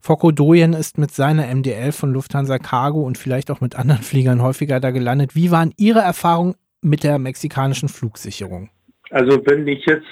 [0.00, 4.42] Foko Doyen ist mit seiner MDL von Lufthansa Cargo und vielleicht auch mit anderen Fliegern
[4.42, 5.36] häufiger da gelandet.
[5.36, 8.70] Wie waren Ihre Erfahrungen mit der mexikanischen Flugsicherung?
[9.10, 10.06] Also wenn ich jetzt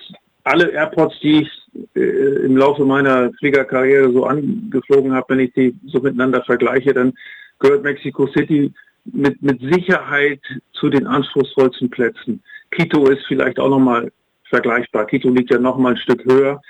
[0.45, 1.49] alle Airports, die ich
[1.95, 7.13] im Laufe meiner Fliegerkarriere so angeflogen habe, wenn ich die so miteinander vergleiche, dann
[7.59, 8.73] gehört Mexico City
[9.05, 10.41] mit, mit Sicherheit
[10.73, 12.43] zu den anspruchsvollsten Plätzen.
[12.71, 14.11] Quito ist vielleicht auch nochmal
[14.45, 15.07] vergleichbar.
[15.07, 16.61] Quito liegt ja nochmal ein Stück höher.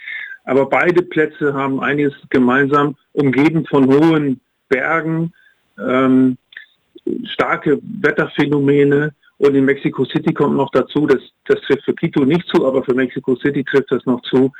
[0.44, 5.32] Aber beide Plätze haben einiges gemeinsam, umgeben von hohen Bergen,
[5.78, 6.36] ähm,
[7.24, 9.12] starke Wetterphänomene.
[9.38, 12.82] Und in Mexico City kommt noch dazu, das, das trifft für Quito nicht zu, aber
[12.84, 14.50] für Mexico City trifft das noch zu,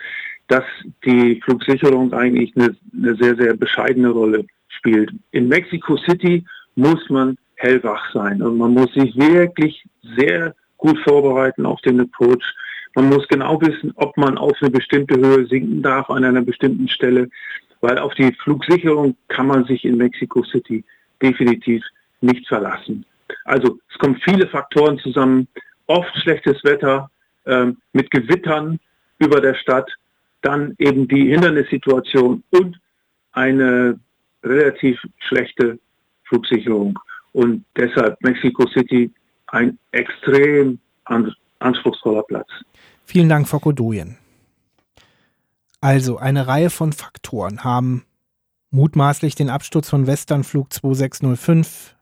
[0.49, 0.65] dass
[1.05, 5.13] die Flugsicherung eigentlich eine, eine sehr, sehr bescheidene Rolle spielt.
[5.33, 6.45] In Mexico City
[6.77, 9.85] muss man hellwach sein und man muss sich wirklich
[10.17, 12.45] sehr gut vorbereiten auf den Approach.
[12.95, 16.89] Man muss genau wissen, ob man auf eine bestimmte Höhe sinken darf an einer bestimmten
[16.89, 17.29] Stelle,
[17.81, 20.85] weil auf die Flugsicherung kann man sich in Mexico City
[21.23, 21.83] definitiv
[22.21, 23.05] nicht verlassen.
[23.45, 25.49] Also es kommen viele Faktoren zusammen,
[25.87, 27.11] oft schlechtes Wetter
[27.45, 28.79] äh, mit Gewittern
[29.19, 29.91] über der Stadt,
[30.47, 32.81] dann eben die Hindernissituation und
[33.33, 33.99] eine
[34.45, 35.79] relativ schlechte
[36.25, 36.99] Flugsicherung.
[37.33, 39.11] Und deshalb Mexico City
[39.49, 40.79] ein extrem
[41.59, 42.49] anspruchsvoller Platz.
[43.05, 44.17] Vielen Dank, Fokodoyen.
[45.81, 48.05] Also, eine Reihe von Faktoren haben
[48.71, 51.95] mutmaßlich den Absturz von Westernflug 2605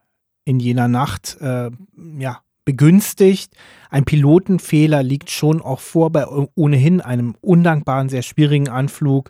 [0.45, 1.71] in jener Nacht äh,
[2.17, 3.53] ja, begünstigt.
[3.89, 9.29] Ein Pilotenfehler liegt schon auch vor bei ohnehin einem undankbaren, sehr schwierigen Anflug.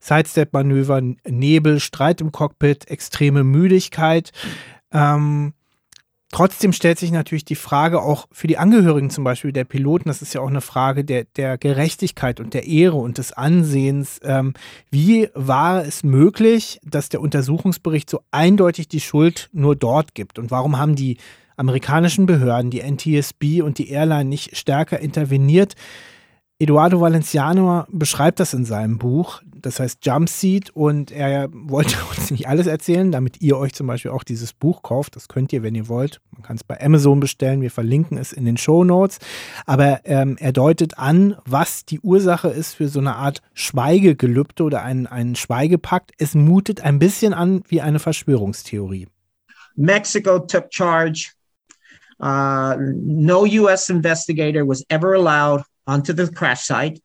[0.00, 4.30] Sidestep-Manöver, Nebel, Streit im Cockpit, extreme Müdigkeit.
[4.92, 5.52] Ähm,
[6.30, 10.20] Trotzdem stellt sich natürlich die Frage auch für die Angehörigen zum Beispiel der Piloten, das
[10.20, 14.20] ist ja auch eine Frage der, der Gerechtigkeit und der Ehre und des Ansehens.
[14.22, 14.52] Ähm,
[14.90, 20.38] wie war es möglich, dass der Untersuchungsbericht so eindeutig die Schuld nur dort gibt?
[20.38, 21.16] Und warum haben die
[21.58, 25.74] amerikanischen Behörden, die NTSB und die Airline nicht stärker interveniert?
[26.60, 32.48] Eduardo Valenciano beschreibt das in seinem Buch, das heißt Jumpseat, und er wollte uns nicht
[32.48, 35.14] alles erzählen, damit ihr euch zum Beispiel auch dieses Buch kauft.
[35.14, 36.20] Das könnt ihr, wenn ihr wollt.
[36.32, 37.60] Man kann es bei Amazon bestellen.
[37.60, 39.20] Wir verlinken es in den Show Notes.
[39.66, 44.82] Aber ähm, er deutet an, was die Ursache ist für so eine Art Schweigegelübde oder
[44.82, 46.10] einen, einen Schweigepakt.
[46.18, 49.06] Es mutet ein bisschen an wie eine Verschwörungstheorie.
[49.76, 51.37] Mexico took charge.
[52.20, 53.90] Uh, no U.S.
[53.90, 57.00] investigator was ever allowed onto the crash site.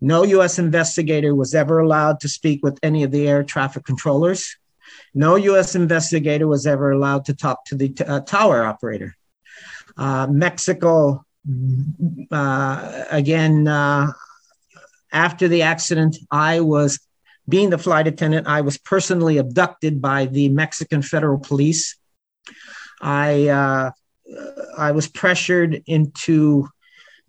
[0.00, 0.58] No U.S.
[0.58, 4.56] investigator was ever allowed to speak with any of the air traffic controllers.
[5.14, 5.74] No U.S.
[5.74, 9.16] investigator was ever allowed to talk to the uh, tower operator.
[9.96, 11.24] Uh, Mexico,
[12.30, 14.12] uh, again, uh,
[15.12, 17.00] after the accident, I was
[17.48, 21.96] being the flight attendant, I was personally abducted by the Mexican federal police.
[23.02, 23.90] I uh,
[24.76, 26.68] I was pressured into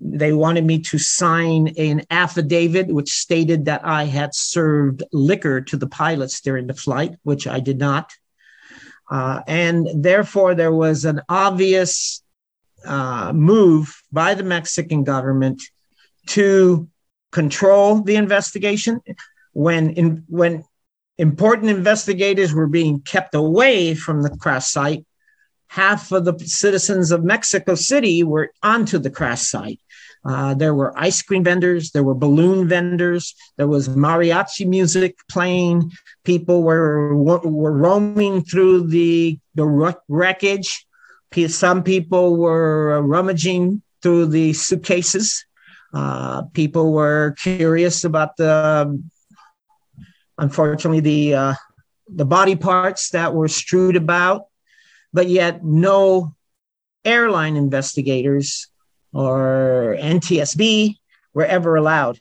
[0.03, 5.77] they wanted me to sign an affidavit which stated that I had served liquor to
[5.77, 8.11] the pilots during the flight, which I did not.
[9.11, 12.23] Uh, and therefore, there was an obvious
[12.83, 15.61] uh, move by the Mexican government
[16.27, 16.89] to
[17.31, 19.01] control the investigation.
[19.53, 20.63] When in, when
[21.19, 25.05] important investigators were being kept away from the crash site,
[25.71, 29.79] half of the citizens of Mexico City were onto the crash site.
[30.25, 35.89] Uh, there were ice cream vendors, there were balloon vendors, there was mariachi music playing.
[36.25, 40.85] People were were roaming through the the wreckage.
[41.47, 45.45] Some people were rummaging through the suitcases.
[45.93, 49.01] Uh, people were curious about the,
[50.37, 51.53] unfortunately, the uh,
[52.13, 54.50] the body parts that were strewed about,
[55.13, 56.35] but yet no
[57.03, 58.67] airline investigators
[59.13, 60.95] or NTSB
[61.33, 62.19] were ever allowed.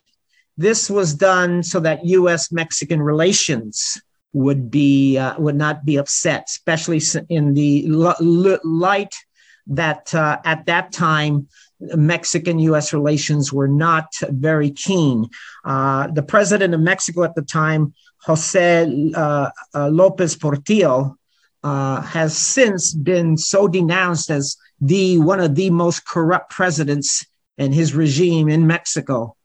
[0.57, 2.53] This was done so that U.S.
[2.53, 4.01] Mexican relations
[4.33, 7.87] would be uh, would not be upset, especially in the
[8.65, 9.15] light
[9.67, 11.49] that uh, at that time
[11.81, 12.93] Mexican U.S.
[12.93, 15.29] relations were not very keen.
[15.65, 21.17] Uh, the president of Mexico at the time, Jose uh, uh, Lopez Portillo,
[21.63, 27.27] uh, has since been so denounced as the one of the most corrupt presidents
[27.59, 29.37] in his regime in Mexico.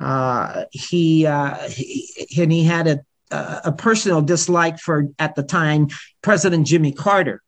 [0.00, 2.08] Uh, he, uh, he,
[2.38, 3.00] and he had a,
[3.30, 5.88] a personal dislike for at the time
[6.22, 7.42] President Jimmy Carter,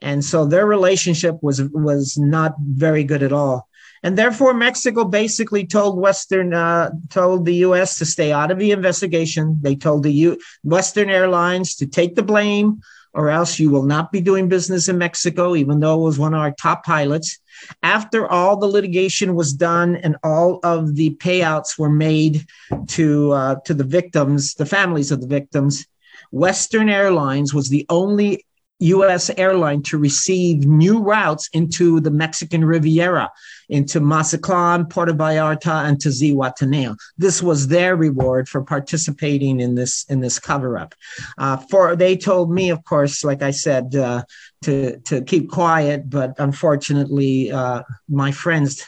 [0.00, 3.68] and so their relationship was was not very good at all.
[4.04, 7.98] And therefore, Mexico basically told Western, uh, told the U.S.
[7.98, 9.58] to stay out of the investigation.
[9.60, 12.80] They told the U- Western Airlines to take the blame
[13.14, 16.34] or else you will not be doing business in Mexico, even though it was one
[16.34, 17.38] of our top pilots.
[17.82, 22.46] After all the litigation was done and all of the payouts were made
[22.88, 25.86] to uh, to the victims, the families of the victims,
[26.30, 28.46] Western Airlines was the only
[28.82, 29.30] U.S.
[29.36, 33.30] airline to receive new routes into the Mexican Riviera,
[33.68, 36.96] into Mazatlan, Puerto Vallarta, and to Zihuatanejo.
[37.16, 40.94] This was their reward for participating in this in this cover up.
[41.38, 44.24] Uh, for they told me, of course, like I said, uh,
[44.62, 48.84] to to keep quiet, but unfortunately, uh, my friends,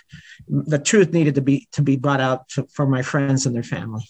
[0.48, 3.62] the truth needed to be to be brought out to, for my friends and their
[3.62, 4.04] family.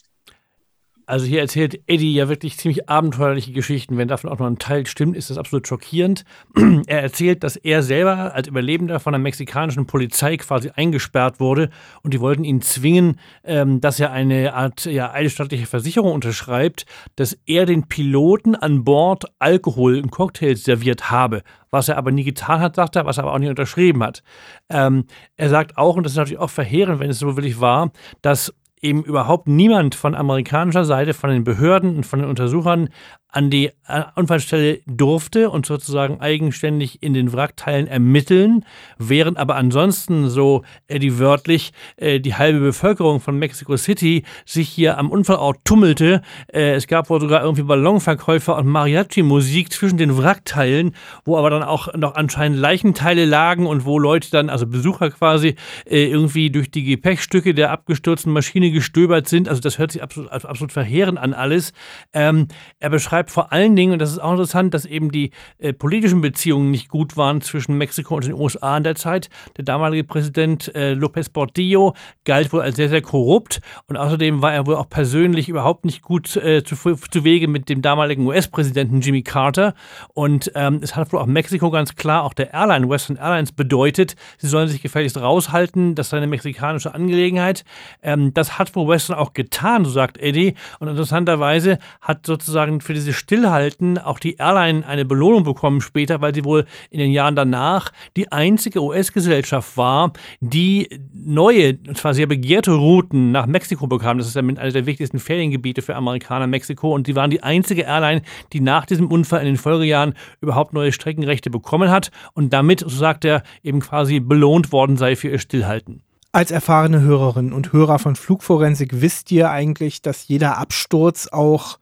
[1.07, 3.99] Also hier erzählt Eddie ja wirklich ziemlich abenteuerliche Geschichten.
[3.99, 6.25] Wenn davon auch nur ein Teil stimmt, ist das absolut schockierend.
[6.87, 11.71] er erzählt, dass er selber als Überlebender von der mexikanischen Polizei quasi eingesperrt wurde
[12.03, 16.87] und die wollten ihn zwingen, ähm, dass er eine Art ja, eidesstattliche Versicherung unterschreibt,
[17.17, 21.43] dass er den Piloten an Bord Alkohol und Cocktails serviert habe
[21.75, 24.23] was er aber nie getan hat, sagt er, was er aber auch nicht unterschrieben hat.
[24.71, 27.91] Ähm, er sagt auch, und das ist natürlich auch verheerend, wenn es so wirklich war,
[28.23, 32.89] dass eben überhaupt niemand von amerikanischer Seite, von den Behörden und von den Untersuchern
[33.35, 38.65] an die äh, Unfallstelle durfte und sozusagen eigenständig in den Wrackteilen ermitteln,
[38.97, 44.99] während aber ansonsten, so Eddie wörtlich, äh, die halbe Bevölkerung von Mexico City sich hier
[44.99, 46.23] am Unfallort tummelte.
[46.53, 51.65] Äh, es gab wohl sogar irgendwie Ballonverkäufer und Mariachi-Musik zwischen den Wrackteilen, wo aber dann
[51.65, 55.57] auch noch anscheinend Leichenteile lagen und wo Leute dann, also Besucher quasi,
[55.87, 59.49] irgendwie durch die Gepäckstücke der abgestürzten Maschine gestöbert sind.
[59.49, 61.73] Also das hört sich absolut, absolut verheerend an alles.
[62.13, 62.47] Ähm,
[62.79, 65.73] er beschreibt beschreibt vor allen Dingen, und das ist auch interessant, dass eben die äh,
[65.73, 69.29] politischen Beziehungen nicht gut waren zwischen Mexiko und den USA in der Zeit.
[69.57, 71.95] Der damalige Präsident äh, López Portillo
[72.25, 76.03] galt wohl als sehr, sehr korrupt und außerdem war er wohl auch persönlich überhaupt nicht
[76.03, 79.75] gut äh, zu, zu Wege mit dem damaligen US-Präsidenten Jimmy Carter.
[80.13, 84.17] Und ähm, es hat wohl auch Mexiko ganz klar, auch der Airline, Western Airlines, bedeutet,
[84.39, 87.65] sie sollen sich gefälligst raushalten, das sei eine mexikanische Angelegenheit.
[88.03, 90.55] Ähm, das hat wohl Western auch getan, so sagt Eddie.
[90.79, 96.35] Und interessanterweise hat sozusagen für dieses Stillhalten auch die Airline eine Belohnung bekommen später, weil
[96.35, 102.27] sie wohl in den Jahren danach die einzige US-Gesellschaft war, die neue, und zwar sehr
[102.27, 104.19] begehrte Routen nach Mexiko bekam.
[104.19, 106.95] Das ist ja einer der wichtigsten Feriengebiete für Amerikaner Mexiko.
[106.95, 110.93] Und die waren die einzige Airline, die nach diesem Unfall in den Folgejahren überhaupt neue
[110.93, 115.39] Streckenrechte bekommen hat und damit, so sagt er, eben quasi belohnt worden sei für ihr
[115.39, 116.03] Stillhalten.
[116.35, 121.79] Als erfahrene Hörerinnen und Hörer von Flugforensik wisst ihr eigentlich, dass jeder Absturz auch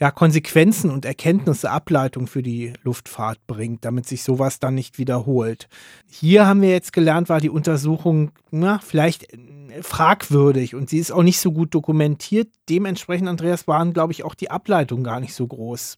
[0.00, 5.68] ja, Konsequenzen und Erkenntnisse, Ableitung für die Luftfahrt bringt, damit sich sowas dann nicht wiederholt.
[6.06, 11.10] Hier haben wir jetzt gelernt, war die Untersuchung na, vielleicht äh, fragwürdig und sie ist
[11.10, 12.48] auch nicht so gut dokumentiert.
[12.68, 15.96] Dementsprechend, Andreas, waren, glaube ich, auch die Ableitungen gar nicht so groß.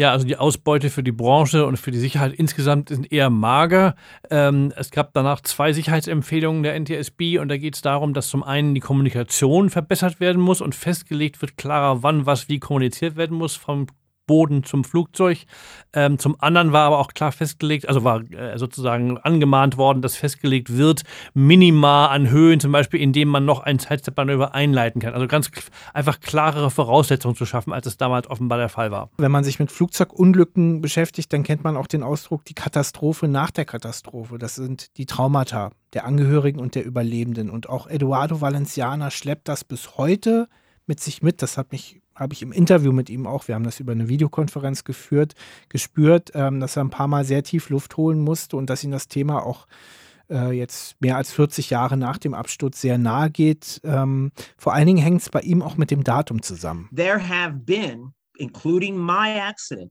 [0.00, 3.96] Ja, also die Ausbeute für die Branche und für die Sicherheit insgesamt sind eher mager.
[4.30, 8.42] Ähm, es gab danach zwei Sicherheitsempfehlungen der NTSB und da geht es darum, dass zum
[8.42, 13.36] einen die Kommunikation verbessert werden muss und festgelegt wird klarer, wann was wie kommuniziert werden
[13.36, 13.88] muss vom
[14.30, 15.38] Boden zum Flugzeug.
[15.92, 20.14] Ähm, zum anderen war aber auch klar festgelegt, also war äh, sozusagen angemahnt worden, dass
[20.14, 21.02] festgelegt wird,
[21.34, 25.14] minimal an Höhen, zum Beispiel, indem man noch ein Sidestep-Manöver einleiten kann.
[25.14, 25.50] Also ganz
[25.92, 29.10] einfach klarere Voraussetzungen zu schaffen, als es damals offenbar der Fall war.
[29.18, 33.50] Wenn man sich mit Flugzeugunglücken beschäftigt, dann kennt man auch den Ausdruck die Katastrophe nach
[33.50, 34.38] der Katastrophe.
[34.38, 37.50] Das sind die Traumata der Angehörigen und der Überlebenden.
[37.50, 40.46] Und auch Eduardo Valenciana schleppt das bis heute
[40.86, 41.42] mit sich mit.
[41.42, 44.08] Das hat mich habe ich im Interview mit ihm auch, wir haben das über eine
[44.08, 45.34] Videokonferenz geführt,
[45.70, 48.90] gespürt, ähm, dass er ein paar Mal sehr tief Luft holen musste und dass ihm
[48.90, 49.66] das Thema auch
[50.28, 53.80] äh, jetzt mehr als 40 Jahre nach dem Absturz sehr nahe geht.
[53.84, 56.90] Ähm, vor allen Dingen hängt es bei ihm auch mit dem Datum zusammen.
[56.94, 59.90] There have been, including my accident,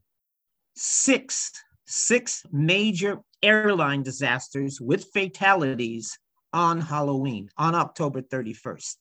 [0.76, 1.52] six,
[1.86, 6.16] six major airline disasters with fatalities
[6.54, 8.98] on Halloween, on October 31st.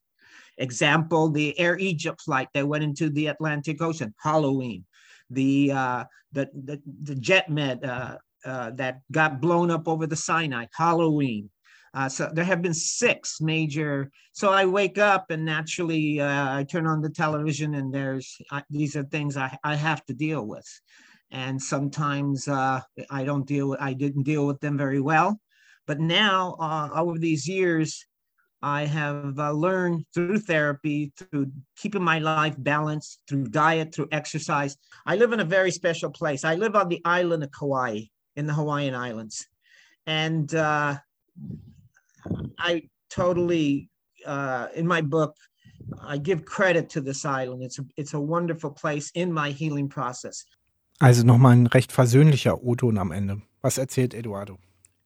[0.59, 4.85] Example, the Air Egypt flight that went into the Atlantic Ocean, Halloween.
[5.31, 10.67] The uh, the, the the JetMed uh, uh, that got blown up over the Sinai,
[10.75, 11.51] Halloween.
[11.95, 14.11] Uh, so there have been six major.
[14.33, 18.37] So I wake up and naturally uh, I turn on the television and there's
[18.71, 20.69] these are things I, I have to deal with,
[21.31, 22.81] and sometimes uh,
[23.11, 25.41] I don't deal with I didn't deal with them very well,
[25.87, 28.07] but now uh, over these years
[28.63, 34.77] I have uh, learned through therapy, through keeping my life balanced, through diet, through exercise.
[35.07, 36.45] I live in a very special place.
[36.45, 38.03] I live on the island of Kauai,
[38.37, 39.47] in the Hawaiian Islands.
[40.07, 40.97] And uh,
[42.59, 43.91] I totally,
[44.25, 45.37] uh, in my book,
[46.01, 47.63] I give credit to this island.
[47.63, 50.45] It's a, it's a wonderful place in my healing process.
[51.01, 53.43] Also nochmal ein recht versöhnlicher O-Ton am Ende.
[53.63, 54.59] Was erzählt Eduardo?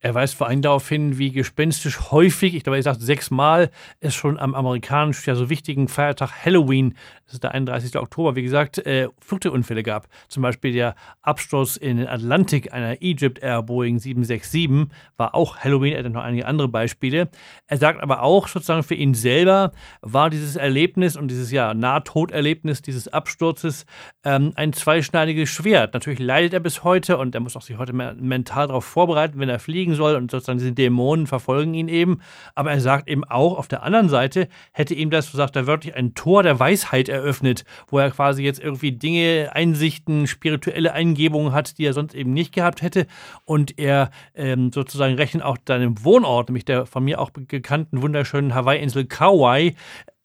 [0.05, 4.17] Er weist vor allem darauf hin, wie gespenstisch häufig, ich glaube, er sagt sechsmal, es
[4.17, 6.95] schon am amerikanischen, ja so wichtigen Feiertag Halloween,
[7.25, 7.97] das ist der 31.
[7.97, 10.09] Oktober, wie gesagt, äh, Flugzeugunfälle gab.
[10.27, 15.93] Zum Beispiel der Absturz in den Atlantik einer Egypt Air Boeing 767 war auch Halloween,
[15.93, 17.31] er hat noch einige andere Beispiele.
[17.69, 22.83] Er sagt aber auch, sozusagen für ihn selber war dieses Erlebnis und dieses ja Nahtoderlebnis
[22.83, 23.87] dieses Absturzes
[24.25, 25.95] ähm, ein zweischneidiges Schwert.
[25.95, 29.49] Natürlich leidet er bis heute und er muss auch sich heute mental darauf vorbereiten, wenn
[29.49, 32.21] er fliegen besiegen soll und sozusagen diese Dämonen verfolgen ihn eben.
[32.55, 35.67] Aber er sagt eben auch, auf der anderen Seite hätte ihm das, so sagt er
[35.67, 41.53] wörtlich, ein Tor der Weisheit eröffnet, wo er quasi jetzt irgendwie Dinge, Einsichten, spirituelle Eingebungen
[41.53, 43.07] hat, die er sonst eben nicht gehabt hätte.
[43.45, 48.55] Und er ähm, sozusagen rechnet auch seinem Wohnort, nämlich der von mir auch gekannten wunderschönen
[48.55, 49.75] Hawaii-Insel Kauai,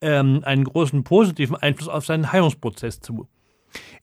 [0.01, 3.27] ähm, einen großen positiven Einfluss auf seinen Heilungsprozess zu.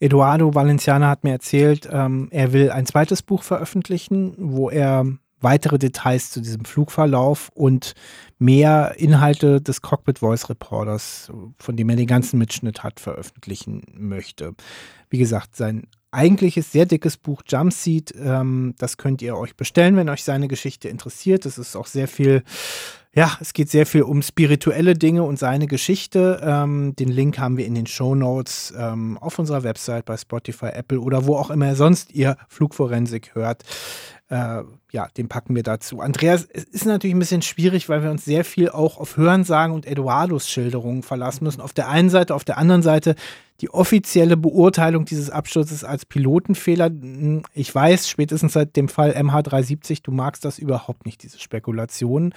[0.00, 5.06] Eduardo Valenciana hat mir erzählt, ähm, er will ein zweites Buch veröffentlichen, wo er
[5.44, 7.94] weitere Details zu diesem Flugverlauf und
[8.38, 14.54] mehr Inhalte des Cockpit Voice Reporters, von dem er den ganzen Mitschnitt hat, veröffentlichen möchte.
[15.08, 20.08] Wie gesagt, sein eigentliches sehr dickes Buch Jumpseat, ähm, das könnt ihr euch bestellen, wenn
[20.08, 21.46] euch seine Geschichte interessiert.
[21.46, 22.42] Es ist auch sehr viel
[23.16, 26.40] ja, es geht sehr viel um spirituelle Dinge und seine Geschichte.
[26.42, 30.70] Ähm, den Link haben wir in den Show Notes ähm, auf unserer Website bei Spotify,
[30.72, 33.62] Apple oder wo auch immer sonst ihr Flugforensik hört.
[34.28, 36.00] Äh, ja, den packen wir dazu.
[36.00, 39.74] Andreas, es ist natürlich ein bisschen schwierig, weil wir uns sehr viel auch auf Hörensagen
[39.74, 41.60] und Eduardos Schilderungen verlassen müssen.
[41.60, 43.16] Auf der einen Seite, auf der anderen Seite
[43.60, 46.86] die offizielle Beurteilung dieses Absturzes als Pilotenfehler.
[46.86, 52.34] Hm, ich weiß, spätestens seit dem Fall MH370, du magst das überhaupt nicht, diese Spekulationen.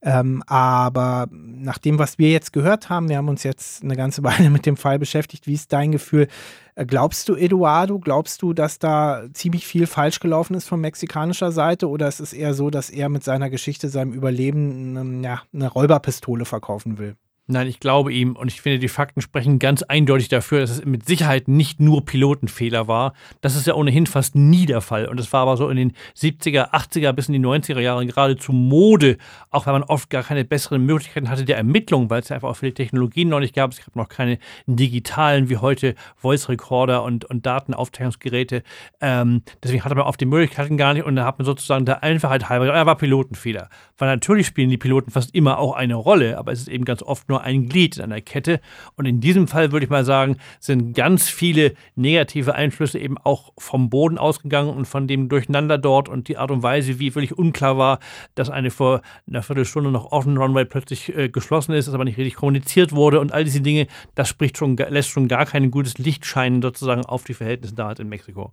[0.00, 4.22] Ähm, aber nach dem, was wir jetzt gehört haben, wir haben uns jetzt eine ganze
[4.22, 5.46] Weile mit dem Fall beschäftigt.
[5.46, 6.28] Wie ist dein Gefühl?
[6.76, 11.50] Äh, glaubst du, Eduardo, glaubst du, dass da ziemlich viel falsch gelaufen ist von mexikanischer
[11.50, 11.88] Seite?
[11.88, 15.68] Oder ist es eher so, dass er mit seiner Geschichte, seinem Überleben, ähm, ja, eine
[15.68, 17.16] Räuberpistole verkaufen will?
[17.50, 20.84] Nein, ich glaube ihm und ich finde, die Fakten sprechen ganz eindeutig dafür, dass es
[20.84, 23.12] mit Sicherheit nicht nur Pilotenfehler war.
[23.40, 25.08] Das ist ja ohnehin fast nie der Fall.
[25.08, 28.52] Und es war aber so in den 70er, 80er bis in die 90er Jahre geradezu
[28.52, 29.18] Mode,
[29.50, 32.50] auch wenn man oft gar keine besseren Möglichkeiten hatte der Ermittlung, weil es ja einfach
[32.50, 33.72] auch viele Technologien noch nicht gab.
[33.72, 38.62] Es gab noch keine digitalen wie heute Voice Recorder und, und Datenaufzeichnungsgeräte.
[39.00, 42.04] Ähm, deswegen hatte man oft die Möglichkeiten gar nicht und da hat man sozusagen der
[42.04, 43.68] Einfachheit halber, er war Pilotenfehler.
[43.98, 47.02] Weil natürlich spielen die Piloten fast immer auch eine Rolle, aber es ist eben ganz
[47.02, 48.60] oft nur ein Glied in einer Kette.
[48.96, 53.52] Und in diesem Fall würde ich mal sagen, sind ganz viele negative Einflüsse eben auch
[53.58, 57.36] vom Boden ausgegangen und von dem Durcheinander dort und die Art und Weise, wie völlig
[57.36, 57.98] unklar war,
[58.34, 62.18] dass eine vor einer Viertelstunde noch offen Runway plötzlich äh, geschlossen ist, dass aber nicht
[62.18, 65.98] richtig kommuniziert wurde und all diese Dinge, das spricht schon, lässt schon gar kein gutes
[65.98, 68.52] Licht scheinen sozusagen auf die Verhältnisse da in Mexiko.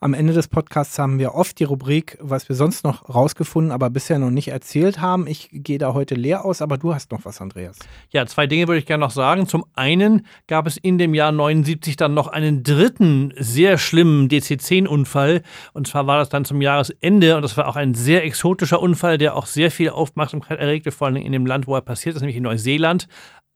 [0.00, 3.90] Am Ende des Podcasts haben wir oft die Rubrik, was wir sonst noch rausgefunden, aber
[3.90, 5.26] bisher noch nicht erzählt haben.
[5.26, 7.78] Ich gehe da heute leer aus, aber du hast noch was, Andreas.
[8.10, 9.46] Ja, zwei Dinge würde ich gerne noch sagen.
[9.46, 15.42] Zum einen gab es in dem Jahr 79 dann noch einen dritten sehr schlimmen DC-10-Unfall.
[15.72, 19.18] Und zwar war das dann zum Jahresende und das war auch ein sehr exotischer Unfall,
[19.18, 22.20] der auch sehr viel Aufmerksamkeit erregte, vor allem in dem Land, wo er passiert ist,
[22.20, 23.08] nämlich in Neuseeland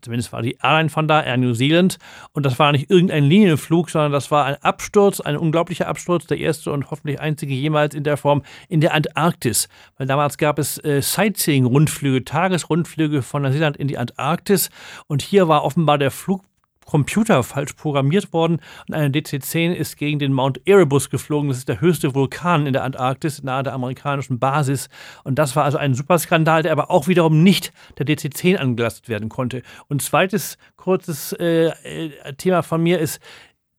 [0.06, 1.98] zumindest war die Airline von da, Air New Zealand.
[2.32, 6.38] Und das war nicht irgendein Linienflug, sondern das war ein Absturz, ein unglaublicher Absturz, der
[6.38, 9.68] erste und hoffentlich einzige jemals in der Form in der Antarktis.
[9.98, 14.70] Weil damals gab es äh, Sightseeing-Rundflüge, Tagesrundflüge von Neuseeland in die Antarktis.
[15.08, 16.44] Und hier war offenbar der Flug
[16.86, 21.48] Computer falsch programmiert worden und eine DC-10 ist gegen den Mount Erebus geflogen.
[21.50, 24.88] Das ist der höchste Vulkan in der Antarktis, nahe der amerikanischen Basis.
[25.24, 29.28] Und das war also ein Superskandal, der aber auch wiederum nicht der DC-10 angelastet werden
[29.28, 29.62] konnte.
[29.88, 33.20] Und zweites kurzes äh, äh, Thema von mir ist,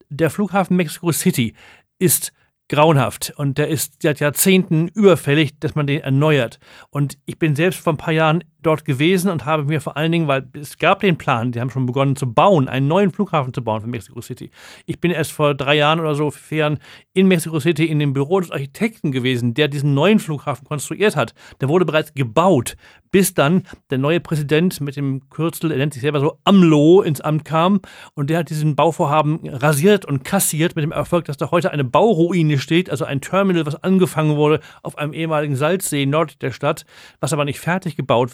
[0.09, 1.55] der Flughafen Mexico City
[1.99, 2.33] ist
[2.69, 6.59] grauenhaft und der ist seit Jahrzehnten überfällig, dass man den erneuert.
[6.89, 10.11] Und ich bin selbst vor ein paar Jahren dort gewesen und habe mir vor allen
[10.11, 13.53] Dingen, weil es gab den Plan, die haben schon begonnen zu bauen, einen neuen Flughafen
[13.53, 14.51] zu bauen für Mexico City.
[14.85, 16.79] Ich bin erst vor drei Jahren oder so, Jahren
[17.13, 21.33] in Mexico City in dem Büro des Architekten gewesen, der diesen neuen Flughafen konstruiert hat.
[21.61, 22.75] Der wurde bereits gebaut,
[23.11, 27.21] bis dann der neue Präsident mit dem Kürzel, er nennt sich selber so AMLO, ins
[27.21, 27.81] Amt kam
[28.13, 31.83] und der hat diesen Bauvorhaben rasiert und kassiert mit dem Erfolg, dass da heute eine
[31.83, 36.85] Bauruine steht, also ein Terminal, was angefangen wurde auf einem ehemaligen Salzsee nördlich der Stadt,
[37.19, 38.33] was aber nicht fertig gebaut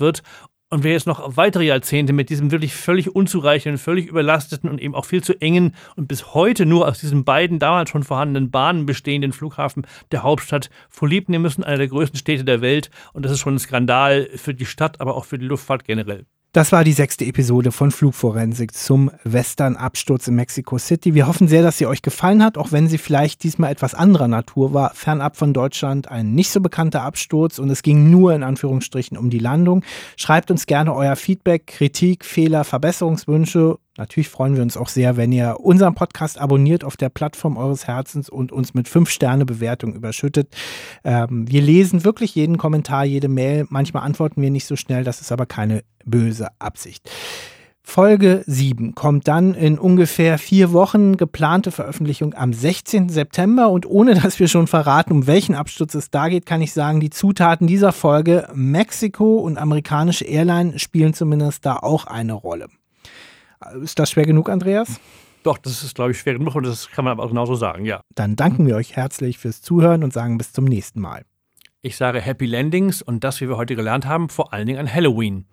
[0.74, 4.95] und wir jetzt noch weitere Jahrzehnte mit diesem wirklich völlig unzureichenden, völlig überlasteten und eben
[4.95, 8.88] auch viel zu engen und bis heute nur aus diesen beiden damals schon vorhandenen Bahnen
[8.88, 12.89] bestehenden Flughafen der Hauptstadt vorlieb nehmen müssen, einer der größten Städte der Welt.
[13.13, 16.26] Und das ist schon ein Skandal für die Stadt, aber auch für die Luftfahrt generell.
[16.54, 21.16] Das war die sechste Episode von Flugforensik zum Western-Absturz in Mexico City.
[21.16, 24.28] Wir hoffen sehr, dass sie euch gefallen hat, auch wenn sie vielleicht diesmal etwas anderer
[24.28, 24.91] Natur war.
[24.93, 29.32] Fernab von Deutschland ein nicht so bekannter Absturz und es ging nur in Anführungsstrichen um
[29.32, 29.84] die Landung.
[30.16, 35.32] Schreibt uns gerne euer Feedback, Kritik, Fehler, Verbesserungswünsche Natürlich freuen wir uns auch sehr, wenn
[35.32, 40.48] ihr unseren Podcast abonniert auf der Plattform eures Herzens und uns mit 5-Sterne-Bewertung überschüttet.
[41.04, 43.68] Ähm, wir lesen wirklich jeden Kommentar, jede Mail.
[43.70, 47.08] Manchmal antworten wir nicht so schnell, das ist aber keine böse Absicht.
[47.86, 53.10] Folge 7 kommt dann in ungefähr vier Wochen, geplante Veröffentlichung am 16.
[53.10, 53.70] September.
[53.70, 57.00] Und ohne dass wir schon verraten, um welchen Absturz es da geht, kann ich sagen,
[57.00, 62.70] die Zutaten dieser Folge, Mexiko und amerikanische Airline, spielen zumindest da auch eine Rolle.
[63.82, 64.99] Ist das schwer genug, Andreas?
[65.43, 67.86] Doch, das ist, glaube ich, schwer genug und das kann man aber auch genauso sagen,
[67.86, 68.01] ja.
[68.16, 71.26] Dann danken wir euch herzlich fürs Zuhören und sagen bis zum nächsten Mal.
[71.82, 74.93] Ich sage Happy Landings und das, wie wir heute gelernt haben, vor allen Dingen an
[74.93, 75.45] Halloween.